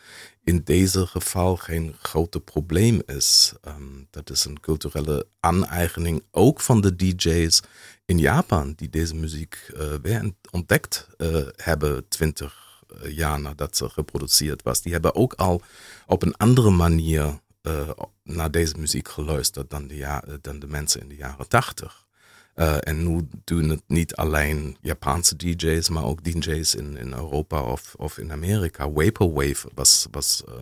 [0.44, 3.52] in deze geval geen grote probleem is.
[3.62, 7.61] Ehm, dat is een culturele aaneigening ook van de DJ's
[8.05, 9.70] in Japan die deze muziek
[10.02, 12.62] weer ontdekt eh, hebben twintig
[13.09, 14.83] jaar nadat ze geproduceerd was.
[14.83, 15.62] Die hebben ook al
[16.07, 17.90] op een andere manier eh,
[18.24, 22.07] naar deze muziek geluisterd dan de, ja- dan de mensen in de jaren tachtig.
[22.55, 27.62] Eh, en nu doen het niet alleen Japanse DJ's, maar ook DJ's in, in Europa
[27.62, 28.90] of, of in Amerika.
[28.94, 30.55] Vaporwave was, was eh,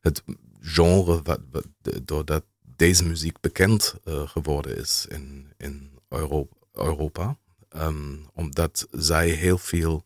[0.00, 0.22] het
[0.60, 1.66] genre wat, wat,
[2.04, 2.44] doordat
[2.76, 7.36] deze muziek bekend eh, geworden is in, in Euro- Europa.
[7.68, 10.04] Ehm, omdat zij heel veel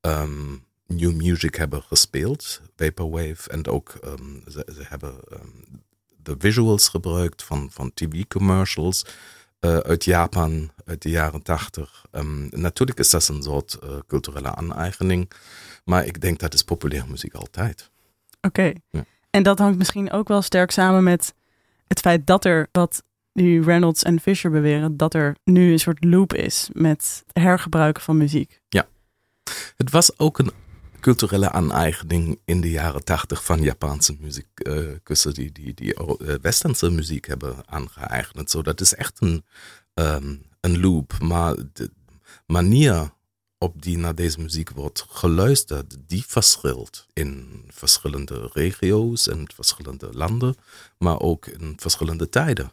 [0.00, 0.56] ehm,
[0.88, 3.50] new music hebben gespeeld, Vaporwave.
[3.50, 5.78] En ook ehm, ze, ze hebben ehm,
[6.22, 9.04] de visuals gebruikt van, van TV-commercials
[9.60, 12.04] uh, uit Japan uit de jaren tachtig.
[12.12, 15.30] Um, natuurlijk is dat een soort uh, culturele aaneigening,
[15.84, 17.90] maar ik denk dat is populaire muziek altijd.
[18.40, 19.04] Oké, ja.
[19.30, 21.34] en dat hangt misschien ook wel sterk samen met
[21.86, 26.04] het feit dat er, wat nu Reynolds en Fisher beweren, dat er nu een soort
[26.04, 28.60] loop is met hergebruiken van muziek.
[28.68, 28.88] Ja,
[29.76, 30.52] het was ook een
[31.00, 35.94] culturele aaneigening in de jaren tachtig van Japanse muziek, uh, die, die, die
[36.42, 38.50] westerse muziek hebben aangeëigend.
[38.50, 39.44] Zo, dat is echt een,
[39.94, 41.18] um, een loop.
[41.20, 41.90] Maar de
[42.46, 43.10] manier
[43.58, 50.56] op die naar deze muziek wordt geluisterd, die verschilt in verschillende regio's en verschillende landen,
[50.98, 52.72] maar ook in verschillende tijden.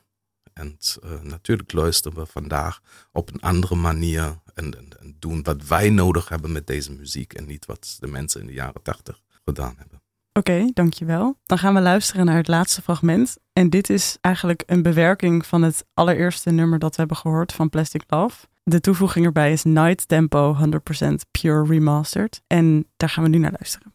[0.54, 5.68] En uh, natuurlijk luisteren we vandaag op een andere manier en, en, en, doen wat
[5.68, 9.22] wij nodig hebben met deze muziek en niet wat de mensen in de jaren tachtig
[9.46, 10.02] gedaan hebben.
[10.34, 11.38] Oké, dankjewel.
[11.44, 13.38] Dan gaan we luisteren naar het laatste fragment.
[13.54, 17.70] En dit is eigenlijk een bewerking van het allereerste nummer dat we hebben gehoord van
[17.70, 18.46] Plastic Love.
[18.64, 20.58] De toevoeging erbij is Night Tempo
[21.00, 22.42] 100% Pure Remastered.
[22.48, 23.95] En daar gaan we nu naar luisteren.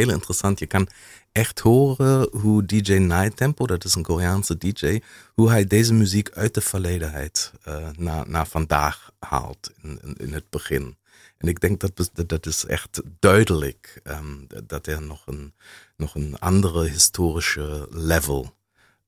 [0.00, 0.58] Heel interessant.
[0.58, 0.88] Je kan
[1.32, 5.00] echt horen hoe DJ Night Tempo, dat is een Koreaanse DJ,
[5.34, 10.32] hoe hij deze muziek uit de verledenheid uh, naar, naar vandaag haalt in, in, in,
[10.32, 10.96] het begin.
[11.38, 15.54] En ik denk dat dat, is echt duidelijk um, dat er nog een,
[15.96, 18.54] nog een andere historische level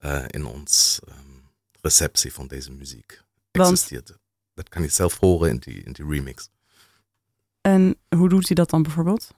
[0.00, 1.42] uh, in ons um,
[1.80, 4.08] receptie van deze muziek existeert.
[4.08, 4.20] Want...
[4.54, 6.48] Dat kan je zelf horen in die, in die remix.
[7.60, 9.34] En hoe doet hij dat dan bijvoorbeeld?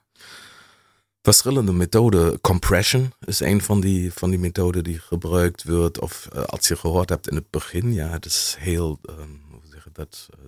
[1.25, 2.41] Verschillende methoden.
[2.41, 5.99] Compression is een van die, van die methoden die gebruikt wordt.
[5.99, 9.61] Of uh, als je gehoord hebt in het begin, ja, het is heel, um, hoe
[9.63, 10.45] zeg je dat, uh,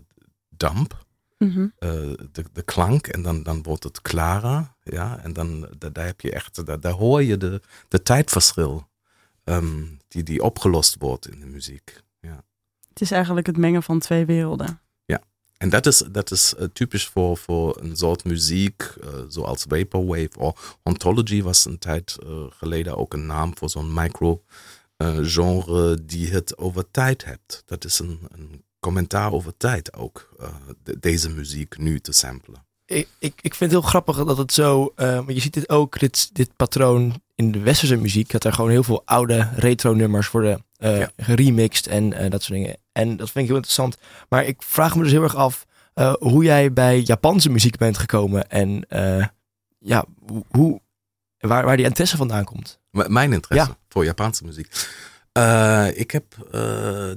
[0.49, 1.05] damp.
[1.38, 1.73] Mm -hmm.
[1.80, 1.89] uh,
[2.32, 4.73] de, de klank en dan, dan wordt het klarer.
[4.84, 8.88] Ja, en dan da, daar heb je echt, daar, daar hoor je de, de tijdverschil
[9.43, 12.01] um, die, die opgelost wordt in de muziek.
[12.19, 12.43] Ja.
[12.89, 14.82] Het is eigenlijk het mengen van twee werelden.
[15.58, 20.32] En dat is, dat is uh, typisch voor, voor een soort muziek, uh, zoals Vaporwave
[20.38, 26.58] of Ontology was een tijd uh, geleden ook een naam voor zo'n micro-genre die het
[26.58, 27.64] over tijd hebt.
[27.66, 30.30] Dat is een, een commentaar over tijd ook,
[30.84, 32.66] de, deze muziek nu te samplen.
[32.86, 35.99] Ik, ik, ik vind het heel grappig dat het zo, maar je ziet dit ook,
[35.99, 40.32] dit, dit patroon in de westerse muziek, dat er gewoon heel veel oude retro nummers
[40.32, 41.11] worden ja.
[41.17, 42.78] geremixed en dat soort dingen.
[42.91, 43.97] En dat vind ik heel interessant.
[44.30, 45.65] Maar ik vraag me dus heel erg af
[45.95, 48.49] uh, hoe jij bij Japanse muziek bent gekomen.
[48.49, 49.25] En uh,
[49.80, 50.05] ja,
[50.47, 50.82] hoe,
[51.38, 52.80] waar, waar die interesse vandaan komt.
[52.91, 53.78] M mijn interesse ja.
[53.89, 54.88] voor Japanse muziek.
[55.38, 56.25] Uh, ik heb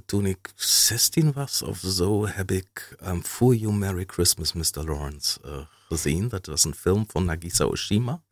[0.06, 4.84] toen ik 16 was of zo, heb ik um, For You Merry Christmas, Mr.
[4.84, 5.40] Lawrence
[5.90, 6.28] gezien.
[6.28, 8.22] Dat was een film van Nagisa Oshima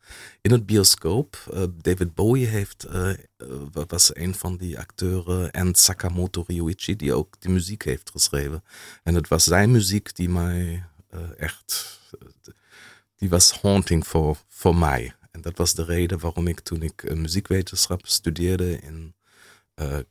[0.41, 1.45] in het bioscoop.
[1.53, 3.13] Uh, David Bowie heeft, uh,
[3.87, 8.63] was een van die acteuren en Sakamoto Ryuichi die ook die muziek heeft geschreven.
[9.03, 10.83] En het was zijn muziek die mij
[11.37, 11.99] echt,
[13.15, 15.13] die was haunting voor, voor mij.
[15.31, 19.13] En dat was de reden waarom ik toen ik muziekwetenschap studeerde in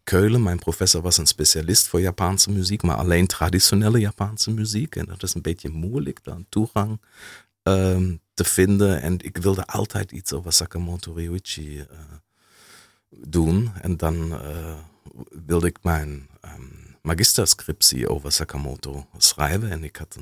[0.04, 0.42] Keulen.
[0.42, 4.96] Mijn professor was een specialist voor Japanse muziek, maar alleen traditionele Japanse muziek.
[4.96, 7.00] En dat is een beetje moeilijk, dan toegang
[7.62, 9.02] um, te vinden.
[9.02, 11.86] En ik wilde altijd iets over Sakamoto Ryuichi uh,
[13.08, 13.70] doen.
[13.80, 14.78] En dan uh,
[15.46, 19.70] wilde ik mijn um, magisterscriptie over Sakamoto schrijven.
[19.70, 20.16] En ik had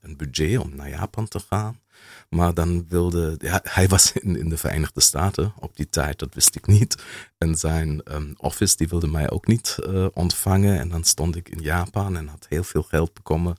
[0.00, 1.80] een budget om naar Japan te gaan.
[2.28, 6.56] Maar dan wilde, hij was in, in de Verenigde Staten op die tijd, dat wist
[6.56, 6.96] ik niet.
[7.38, 10.78] En zijn um, office, die wilde mij ook niet uh, ontvangen.
[10.78, 13.56] En dan stond ik in Japan en had heel veel geld bekomen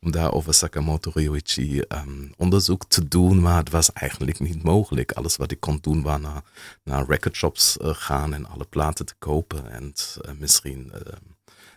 [0.00, 3.40] om daar over Sakamoto Ryoichi um, onderzoek te doen.
[3.40, 5.12] Maar het was eigenlijk niet mogelijk.
[5.12, 6.42] Alles wat ik kon doen, was naar,
[6.84, 9.70] naar recordshops uh, gaan en alle platen te kopen.
[9.70, 9.92] En
[10.26, 10.92] uh, misschien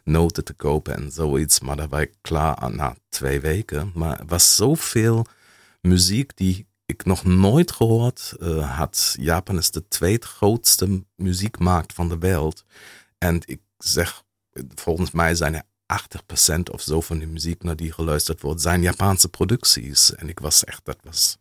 [0.04, 1.60] noten te kopen en zoiets.
[1.60, 3.92] Maar daar was ik klaar na twee weken.
[3.94, 5.26] Maar er was zoveel
[5.88, 9.16] muziek die ik nog nooit gehoord uh, had.
[9.20, 10.28] Japan is de tweede
[11.16, 12.64] muziekmarkt van de wereld.
[13.18, 14.24] En ik zeg,
[14.76, 15.64] volgens mij zijn er
[16.56, 20.16] 80% of zo van de muziek naar die geluisterd wordt, zijn Japanse producties.
[20.16, 21.38] En ik was echt, dat was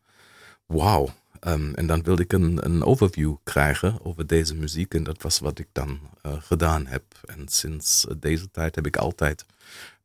[0.66, 1.09] wauw.
[1.47, 4.95] Um, en dan wilde ik een, een, overview krijgen over deze muziek.
[4.95, 7.05] En dat was wat ik dan uh, gedaan heb.
[7.24, 9.45] En sinds deze tijd heb ik altijd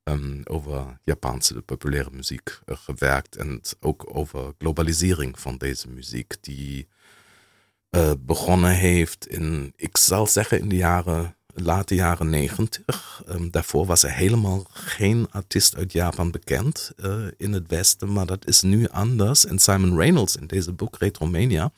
[0.07, 3.35] um, over Japanse populaire muziek gewerkt.
[3.35, 6.35] En ook over globalisering van deze muziek.
[6.41, 6.87] Die
[7.91, 13.23] uh, begonnen heeft in, ik zal zeggen, in de jaren late jaren negentig.
[13.29, 18.25] Um, daarvoor was er helemaal geen artiest uit Japan bekend uh, in het Westen, maar
[18.25, 19.45] dat is nu anders.
[19.45, 21.71] En Simon Reynolds in deze boek Retromania,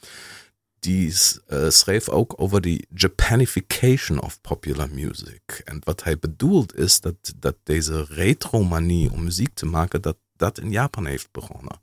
[0.80, 1.14] die
[1.48, 5.62] uh, schreef ook over die Japanification of popular music.
[5.66, 10.60] En wat hij bedoelt is dat, dat deze retromanie om muziek te maken, dat dat
[10.60, 11.82] in Japan heeft begonnen.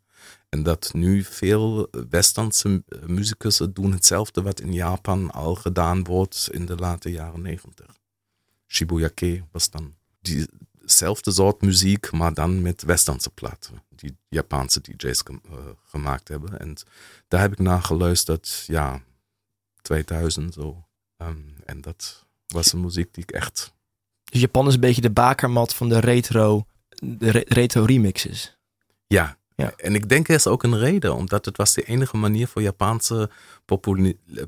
[0.49, 6.67] En dat nu veel Westerse muzikus doen hetzelfde wat in Japan al gedaan wordt in
[6.67, 7.87] de late jaren negentig.
[8.67, 9.95] Shibuyake was dan
[10.87, 13.83] diezelfde soort muziek, maar dan met Westerse platen.
[13.89, 16.61] Die Japanse DJ's ge uh, gemaakt hebben.
[16.61, 16.77] En
[17.29, 19.03] daar heb ik naar geluisterd, ja,
[19.83, 20.85] 2000 zo.
[21.17, 23.75] Um, en dat was een muziek die ik echt...
[24.25, 28.57] Dus Japan is een beetje de bakermat van de retro, de re retro remixes.
[29.07, 29.73] Ja, ja.
[29.77, 32.63] En ik denk er is ook een reden, omdat het was de enige manier voor
[32.63, 33.31] Japanse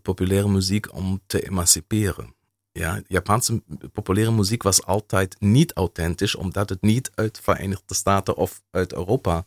[0.03, 2.35] populaire muziek om te emanciperen.
[2.73, 3.63] Ja, Japanse
[3.93, 8.93] populaire muziek was altijd niet authentisch, omdat het niet uit de Verenigde Staten of uit
[8.93, 9.45] Europa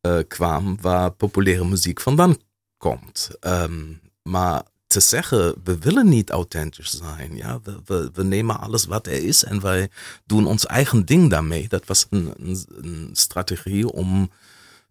[0.00, 2.36] uh, kwam, waar populaire muziek vandaan
[2.76, 3.30] komt.
[3.40, 7.36] Um, maar te zeggen, we willen niet authentisch zijn.
[7.36, 7.60] Ja?
[7.84, 9.90] We, we, nemen alles wat er is en wij
[10.26, 11.68] doen ons eigen ding daarmee.
[11.68, 14.30] Dat was een, strategie om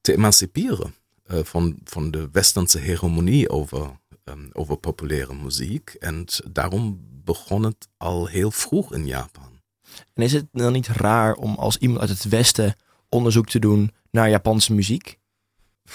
[0.02, 0.94] te emanciperen
[1.32, 5.90] uh, van, van de westerse hegemonie over, um, over populaire muziek.
[5.90, 9.60] En daarom begon het al heel vroeg in Japan.
[10.14, 12.76] En is het dan niet raar om als iemand uit het Westen
[13.10, 15.20] onderzoek te doen naar Japanse muziek?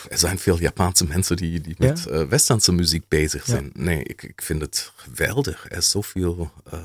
[0.09, 2.11] Er zijn veel Japanse mensen die, die met ja?
[2.11, 3.65] uh, Westerse muziek bezig zijn.
[3.65, 3.83] Ja.
[3.83, 5.65] Nee, ik, ik vind het geweldig.
[5.71, 6.85] Er is zoveel uh,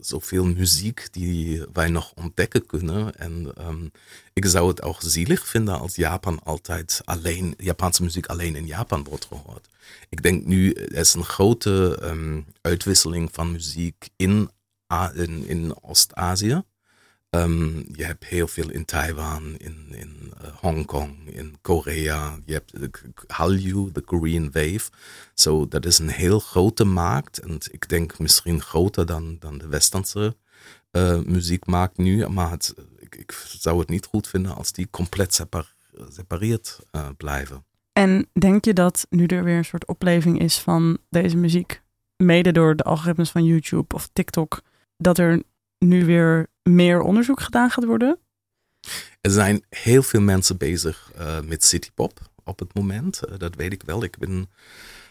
[0.00, 3.16] zoveel muziek die wij nog ontdekken kunnen.
[3.16, 3.90] En um,
[4.32, 9.04] ik zou het ook zielig vinden als Japan altijd alleen, Japanse muziek alleen in Japan
[9.04, 9.68] wordt gehoord.
[10.08, 14.50] Ik denk nu, er is een grote um, uitwisseling van muziek in,
[15.14, 16.62] in, in Oost-Azië.
[17.34, 22.38] Um, je hebt heel veel in Taiwan, in, in uh, Hongkong, in Korea.
[22.44, 22.90] Je hebt de
[23.26, 24.90] Hallyu, de Korean Wave.
[25.34, 27.38] So, dat is een heel grote markt.
[27.38, 30.36] En ik denk misschien groter dan, dan de westerse
[30.92, 32.28] uh, muziekmarkt nu.
[32.28, 35.74] Maar het, ik, zou het niet goed vinden als die compleet separ
[36.08, 37.64] separeerd uh, blijven.
[37.92, 41.82] En denk je dat nu er weer een soort opleving is van deze muziek,
[42.16, 44.62] mede door de algoritmes van YouTube of TikTok,
[44.96, 45.42] dat er
[45.78, 48.18] nu weer meer onderzoek gedaan gaat worden?
[49.20, 53.20] Er zijn heel veel mensen bezig uh, met citypop op het moment.
[53.28, 54.02] Uh, dat weet ik wel.
[54.02, 54.50] Ik ben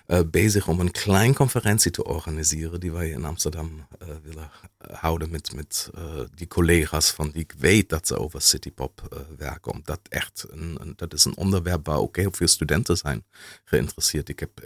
[0.07, 3.87] uh, bezig om een klein conferentie te organiseren die wij in Amsterdam
[4.23, 4.49] willen
[4.91, 5.89] houden met, met
[6.35, 9.71] die collega's van die ik weet dat ze over citypop werken.
[9.71, 13.25] Omdat echt een, een, dat is een onderwerp waar ook heel veel studenten zijn
[13.63, 14.29] geïnteresseerd.
[14.29, 14.59] Ik, heb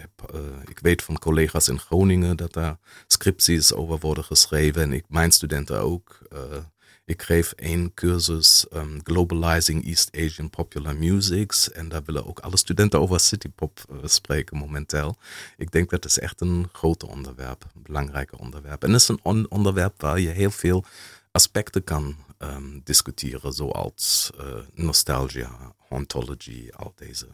[0.65, 2.77] ik weet van collega's in Groningen dat daar
[3.07, 6.19] scripties over worden geschreven en ik, mijn studenten ook.
[7.07, 11.71] Ik geef één cursus um, Globalizing East Asian Popular Musics.
[11.71, 15.17] En daar willen ook alle studenten over citypop uh, spreken momenteel.
[15.57, 18.83] Ik denk dat is echt een groot onderwerp, een belangrijk onderwerp.
[18.83, 20.83] En het is een on onderwerp waar je heel veel
[21.31, 27.27] aspecten kan um, discussiëren, zoals uh, nostalgia, hauntology, al deze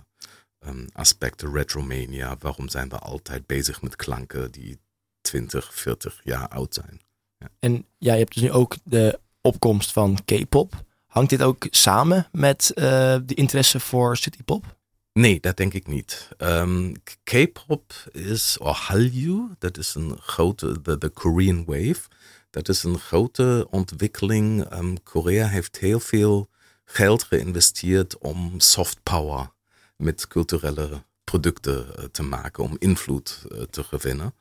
[0.60, 2.38] um, aspecten, retromania.
[2.40, 4.80] Waarom zijn we altijd bezig met klanken die
[5.22, 7.02] 20, 40 jaar oud zijn?
[7.38, 7.50] Ja.
[7.60, 10.84] En ja, je hebt dus nu ook de opkomst van K-pop.
[11.06, 12.84] Hangt dit ook samen met uh,
[13.26, 14.76] de interesse voor citypop?
[15.14, 16.30] Nee, dat denk ik niet.
[16.38, 22.02] Um, K-pop is, of Hallyu, dat is een grote, de, Korean Wave.
[22.50, 24.74] Dat is een grote ontwikkeling.
[24.74, 26.50] Um, Korea heeft heel veel
[26.86, 29.52] geld geïnvesteerd om soft power
[29.98, 34.34] met culturele producten eh, te maken om invloed eh, te gewinnen.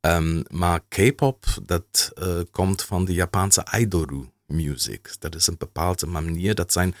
[0.00, 2.12] Um, maar K-pop, dat
[2.50, 5.14] komt van de Japanse Aidoru music.
[5.18, 6.54] Dat is een bepaalde manier.
[6.54, 6.94] Dat zijn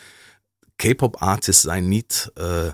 [0.76, 2.72] K-pop artists zijn niet, uh,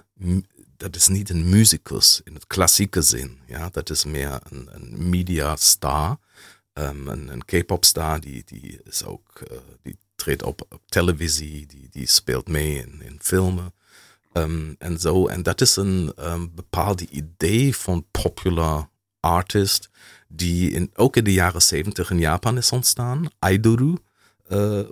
[0.76, 3.38] dat is niet een musicus in het klassieke zin.
[3.46, 6.18] Ja, dat is meer een, media star.
[6.72, 12.08] Um, een, K-pop star die, die is ook, uh, die treedt op televisie, die, die
[12.08, 13.74] speelt mee in, in filmen.
[14.32, 15.26] Um, en zo.
[15.26, 18.88] En dat is een um, bepaalde idee van popular
[19.20, 19.90] artist
[20.28, 23.28] die in, ook in de jaren 70 in Japan is ontstaan.
[23.38, 23.94] Aidoru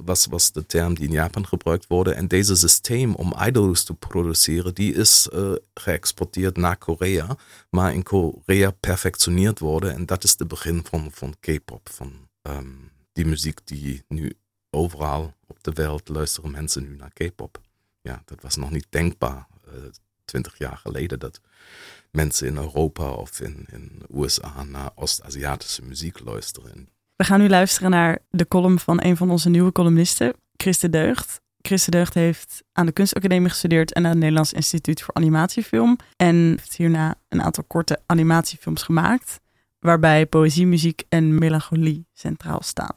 [0.05, 2.11] was, was de term die in Japan gebruikt wordt.
[2.11, 7.37] En deze systeem om idolus te produceren, die is uh, geëxporteerd naar Korea,
[7.71, 9.95] maar in Korea perfectioneerd worden.
[9.95, 14.33] En dat is het begin van, van K-pop, van um, die muziek die nu
[14.71, 17.61] overal op de wereld luisteren mensen nu naar K-pop.
[18.01, 19.73] Ja, dat was nog niet denkbaar uh,
[20.25, 21.41] twintig jaar geleden dat
[22.11, 26.89] mensen in Europa of in, in USA naar Oost-Aziatische muziek luisteren.
[27.17, 31.41] We gaan nu luisteren naar de column van een van onze nieuwe columnisten, Christe Deugd.
[31.61, 35.99] Christe Deugd heeft aan de Kunstacademie gestudeerd en aan het Nederlands Instituut voor Animatiefilm.
[36.17, 39.41] En heeft hierna een aantal korte animatiefilms gemaakt,
[39.79, 42.95] waarbij poëzie, muziek en melancholie centraal staan.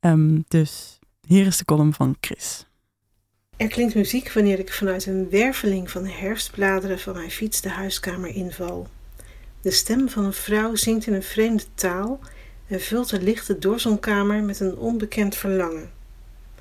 [0.00, 2.66] Um, dus hier is de column van Chris.
[3.56, 8.30] Er klinkt muziek wanneer ik vanuit een werveling van herfstbladeren van mijn fiets de huiskamer
[8.30, 8.88] inval.
[9.60, 12.20] De stem van een vrouw zingt in een vreemde taal
[12.66, 15.90] en vult de lichte doorzonkamer met een onbekend verlangen.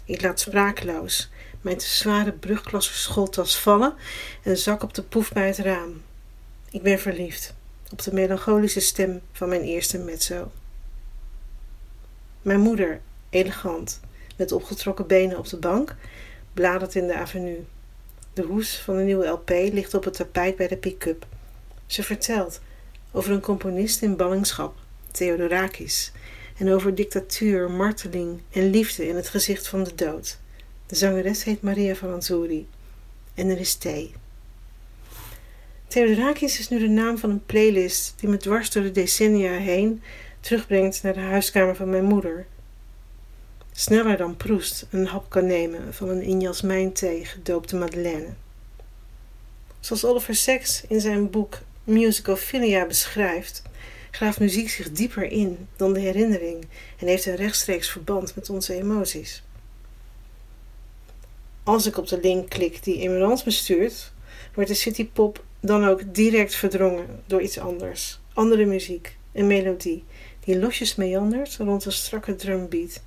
[0.06, 1.30] Ik laat sprakeloos
[1.62, 3.94] mijn te zware brugklasse schooltas vallen
[4.44, 6.02] en zak op de poef bij het raam.
[6.70, 7.54] Ik ben verliefd
[7.92, 10.52] op de melancholische stem van mijn eerste mezzo.
[12.42, 14.00] Mijn moeder, elegant,
[14.38, 15.96] met opgetrokken benen op de bank,
[16.54, 17.66] bladert in de avenue.
[18.34, 21.26] De hoes van de nieuwe LP ligt op het tapijt bij de pick-up.
[21.86, 22.62] Ze vertelt
[23.12, 24.76] over een componist in ballingschap,
[25.16, 26.12] Theodorakis,
[26.58, 30.40] en over dictatuur, marteling en liefde in het gezicht van de dood.
[30.86, 32.68] De zangeres heet Maria Faranzuri
[33.34, 34.14] en er is thee.
[35.88, 40.02] Theodorakis is nu de naam van een playlist die me dwars door de decennia heen
[40.40, 42.46] terugbrengt naar de huiskamer van mijn moeder,
[43.72, 48.30] sneller dan Proest een hap kan nemen van een in jasmijnthee gedoopte madeleine.
[49.80, 53.64] Zoals Oliver Sacks in zijn boek Musicophilia beschrijft,
[54.16, 58.74] graaft muziek zich dieper in dan de herinnering en heeft een rechtstreeks verband met onze
[58.74, 59.44] emoties.
[61.64, 64.12] Als ik op de link klik die Emerans bestuurt,
[64.54, 68.20] wordt de citypop dan ook direct verdrongen door iets anders.
[68.34, 70.04] Andere muziek, een melodie,
[70.40, 73.02] die losjes meandert rond een strakke drumbeat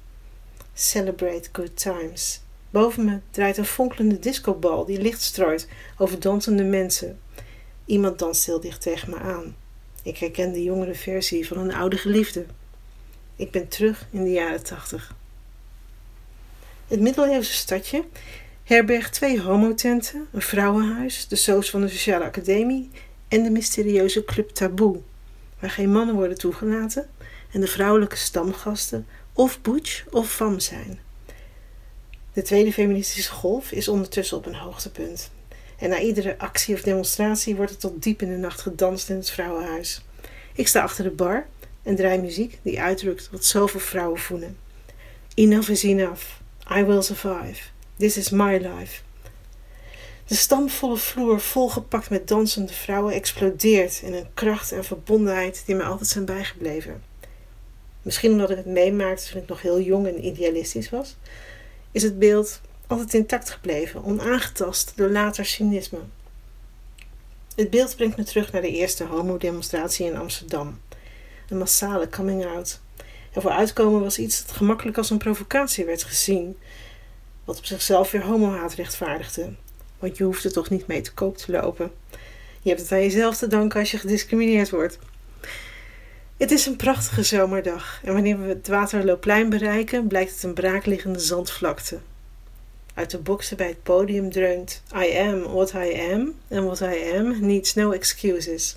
[0.75, 2.41] Celebrate Good Times.
[2.71, 7.21] Boven me draait een fonkelende discobal die licht strooit over dansende mensen.
[7.85, 9.55] Iemand danst heel dicht tegen me aan.
[10.09, 12.47] Ik herken de jongere versie van een oude geliefde.
[13.37, 15.15] Ik ben terug in de jaren tachtig.
[16.87, 18.05] Het middeleeuwse stadje
[18.65, 22.91] herbergt twee homotenten, een vrouwenhuis, de soos van de Sociale Academie
[23.29, 25.01] en de mysterieuze Club Taboe,
[25.59, 27.09] waar geen mannen worden toegelaten
[27.53, 30.99] en de vrouwelijke stamgasten of butch of fam zijn.
[32.33, 35.31] De tweede feministische golf is ondertussen op een hoogtepunt.
[35.79, 39.17] En na iedere actie of demonstratie wordt er tot diep in de nacht gedanst in
[39.17, 40.05] het vrouwenhuis.
[40.55, 41.47] Ik sta achter de bar
[41.83, 44.57] en draai muziek die uitdrukt wat zoveel vrouwen voelen.
[45.35, 46.23] Enough is enough.
[46.77, 47.63] I will survive.
[47.97, 49.01] This is my life.
[50.27, 55.87] De stamvolle vloer, volgepakt met dansende vrouwen, explodeert in een kracht en verbondenheid die mij
[55.87, 57.03] altijd zijn bijgebleven.
[58.03, 61.17] Misschien omdat ik het meemaakte toen ik nog heel jong en idealistisch was,
[61.91, 65.99] is het beeld altijd intact gebleven, onaangetast door later cynisme.
[67.55, 70.81] Het beeld brengt me terug naar de eerste homodemonstratie in Amsterdam.
[71.49, 72.81] Een massale coming-out.
[73.33, 76.57] Ervoor uitkomen was iets dat gemakkelijk als een provocatie werd gezien,
[77.45, 79.55] wat op zichzelf weer homohaat rechtvaardigde.
[79.99, 81.91] Want je hoeft er toch niet mee te koop te lopen.
[82.63, 84.99] Je hebt het aan jezelf te danken als je gediscrimineerd wordt.
[86.37, 91.19] Het is een prachtige zomerdag en wanneer we het Waterloopplein bereiken, blijkt het een braakliggende
[91.19, 91.99] zandvlakte.
[92.99, 97.17] Uit de boksen bij het podium dreunt I am what I am and what I
[97.17, 98.77] am needs no excuses.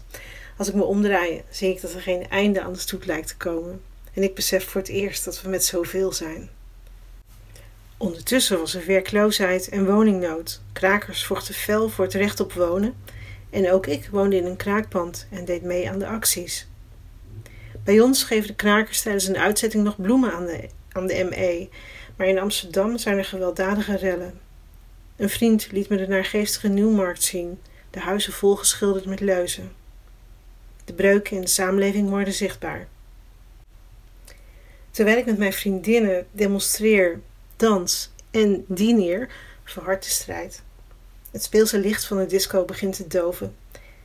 [0.57, 3.37] Als ik me omdraai, zie ik dat er geen einde aan de stoet lijkt te
[3.37, 3.81] komen.
[4.13, 6.49] En ik besef voor het eerst dat we met zoveel zijn.
[7.97, 10.61] Ondertussen was er werkloosheid en woningnood.
[10.73, 12.95] Krakers vochten fel voor het recht op wonen.
[13.49, 16.67] En ook ik woonde in een kraakpand en deed mee aan de acties.
[17.83, 21.69] Bij ons geven de krakers tijdens een uitzetting nog bloemen aan de, aan de ME,
[22.21, 24.39] maar in Amsterdam zijn er gewelddadige rellen.
[25.15, 27.59] Een vriend liet me de naargeestige Nieuwmarkt zien,
[27.89, 29.71] de huizen volgeschilderd met leuzen.
[30.85, 32.87] De breuken in de samenleving worden zichtbaar.
[34.91, 37.19] Terwijl ik met mijn vriendinnen demonstreer,
[37.55, 39.29] dans en dineer,
[39.63, 40.61] verhardt de strijd.
[41.31, 43.55] Het speelse licht van de disco begint te doven.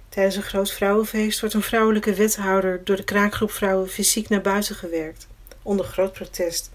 [0.08, 4.74] Tijdens een groot vrouwenfeest wordt een vrouwelijke wethouder door de kraakgroep vrouwen fysiek naar buiten
[4.74, 5.26] gewerkt,
[5.62, 6.74] onder groot protest.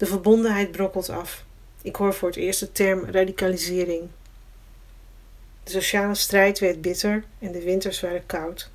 [0.00, 1.44] De verbondenheid brokkelt af.
[1.82, 4.08] Ik hoor voor het eerst de term radicalisering.
[5.64, 8.70] De sociale strijd werd bitter en de winters waren koud.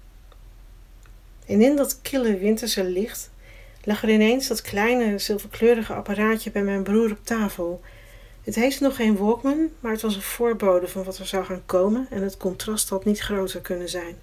[1.45, 3.31] En in dat kille winterse licht
[3.83, 7.81] lag er ineens dat kleine zilverkleurige apparaatje bij mijn broer op tafel.
[8.43, 11.65] Het heette nog geen Walkman, maar het was een voorbode van wat er zou gaan
[11.65, 14.15] komen en het contrast had niet groter kunnen zijn.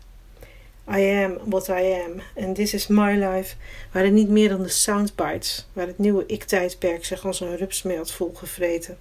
[0.95, 3.55] I am what I am and this is my life
[3.93, 7.97] waren niet meer dan de soundbites waar het nieuwe ik-tijdperk zich als een rups mee
[7.97, 8.99] had volgevreten.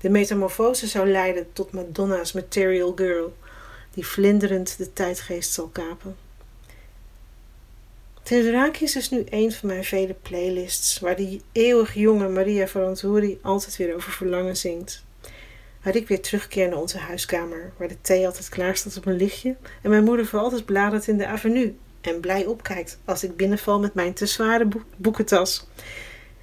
[0.00, 3.34] De metamorfose zou leiden tot Madonna's Material Girl,
[3.94, 6.16] die vlinderend de tijdgeest zal kapen.
[8.22, 13.76] Theodorakis is nu een van mijn vele playlists waar die eeuwig jonge Maria Farantouri altijd
[13.76, 15.04] weer over verlangen zingt.
[15.82, 19.16] Waar ik weer terugkeer naar onze huiskamer, waar de thee altijd klaar staat op een
[19.16, 23.36] lichtje en mijn moeder voor altijd bladert in de avenue en blij opkijkt als ik
[23.36, 25.66] binnenval met mijn te zware boekentas.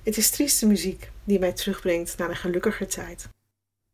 [0.04, 3.30] Het is trieste muziek die mij terugbrengt naar een gelukkiger tijd.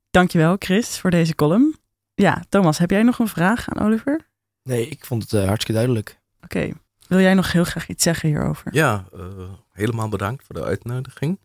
[0.09, 1.75] Dankjewel Chris voor deze column.
[2.13, 4.27] Ja, Thomas, heb jij nog een vraag aan Oliver?
[4.63, 6.19] Nee, ik vond het uh, hartstikke duidelijk.
[6.43, 6.71] Oké,
[7.07, 8.73] wil jij nog heel graag iets zeggen hierover?
[8.73, 9.21] Ja, uh,
[9.71, 11.39] helemaal bedankt voor de uitnodiging.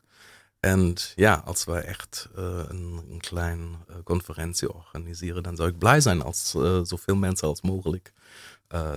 [0.61, 6.01] En ja, als wij echt uh, een, kleine uh, conferentie organiseren, dan zou ik blij
[6.01, 6.51] zijn als
[6.83, 8.13] zoveel mensen als mogelijk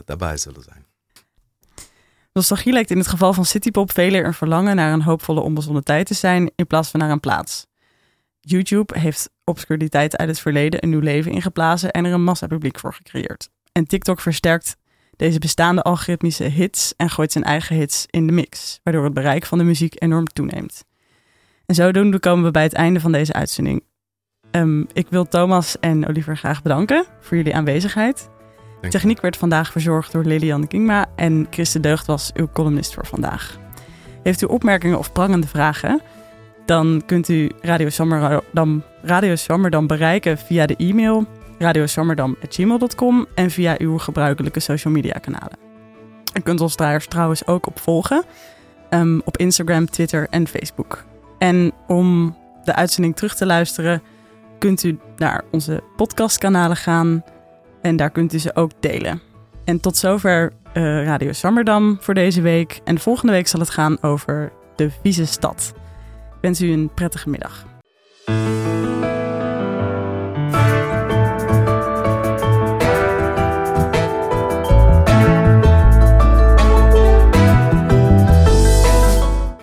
[0.06, 0.86] daarbij zullen zijn.
[2.34, 6.08] Nostalgie lijkt in het geval van Citypop velen een verlangen naar een hoopvolle onbezonnen tijd
[6.08, 7.66] te zijn in plaats van naar een plaats.
[8.40, 12.94] YouTube heeft obscuriteit uit het verleden een nieuw leven ingeblazen en er een massapubliek voor
[12.94, 13.50] gecreëerd.
[13.72, 14.76] En TikTok versterkt
[15.16, 19.46] deze bestaande algoritmische hits en gooit zijn eigen hits in de mix, waardoor het bereik
[19.46, 20.84] van de muziek enorm toeneemt.
[21.66, 23.84] En zodoende komen we bij het einde van deze uitzending.
[24.52, 28.30] Um, ik wil Thomas en Oliver graag bedanken voor jullie aanwezigheid.
[28.82, 33.06] De techniek werd vandaag verzorgd door Lilian Kingma en Christen Deugd was uw columnist voor
[33.06, 33.58] vandaag.
[34.24, 36.02] Heeft u opmerkingen of prangende vragen?
[36.66, 41.26] Dan kunt u Radio Swammerdam, Radio Swammerdam bereiken via de e-mail
[41.58, 45.58] radioswammerdam.gmail.com en via uw gebruikelijke social media kanalen.
[46.34, 48.24] U kunt ons daar trouwens ook op volgen
[48.90, 51.04] um, op Instagram, Twitter en Facebook.
[51.44, 54.02] En om de uitzending terug te luisteren,
[54.60, 57.24] kunt u naar onze podcastkanalen gaan
[57.82, 59.22] en daar kunt u ze ook delen.
[59.66, 62.82] En tot zover uh, Radio Swammerdam voor deze week.
[62.84, 65.74] En volgende week zal het gaan over de vieze stad.
[66.34, 67.66] Ik wens u een prettige middag.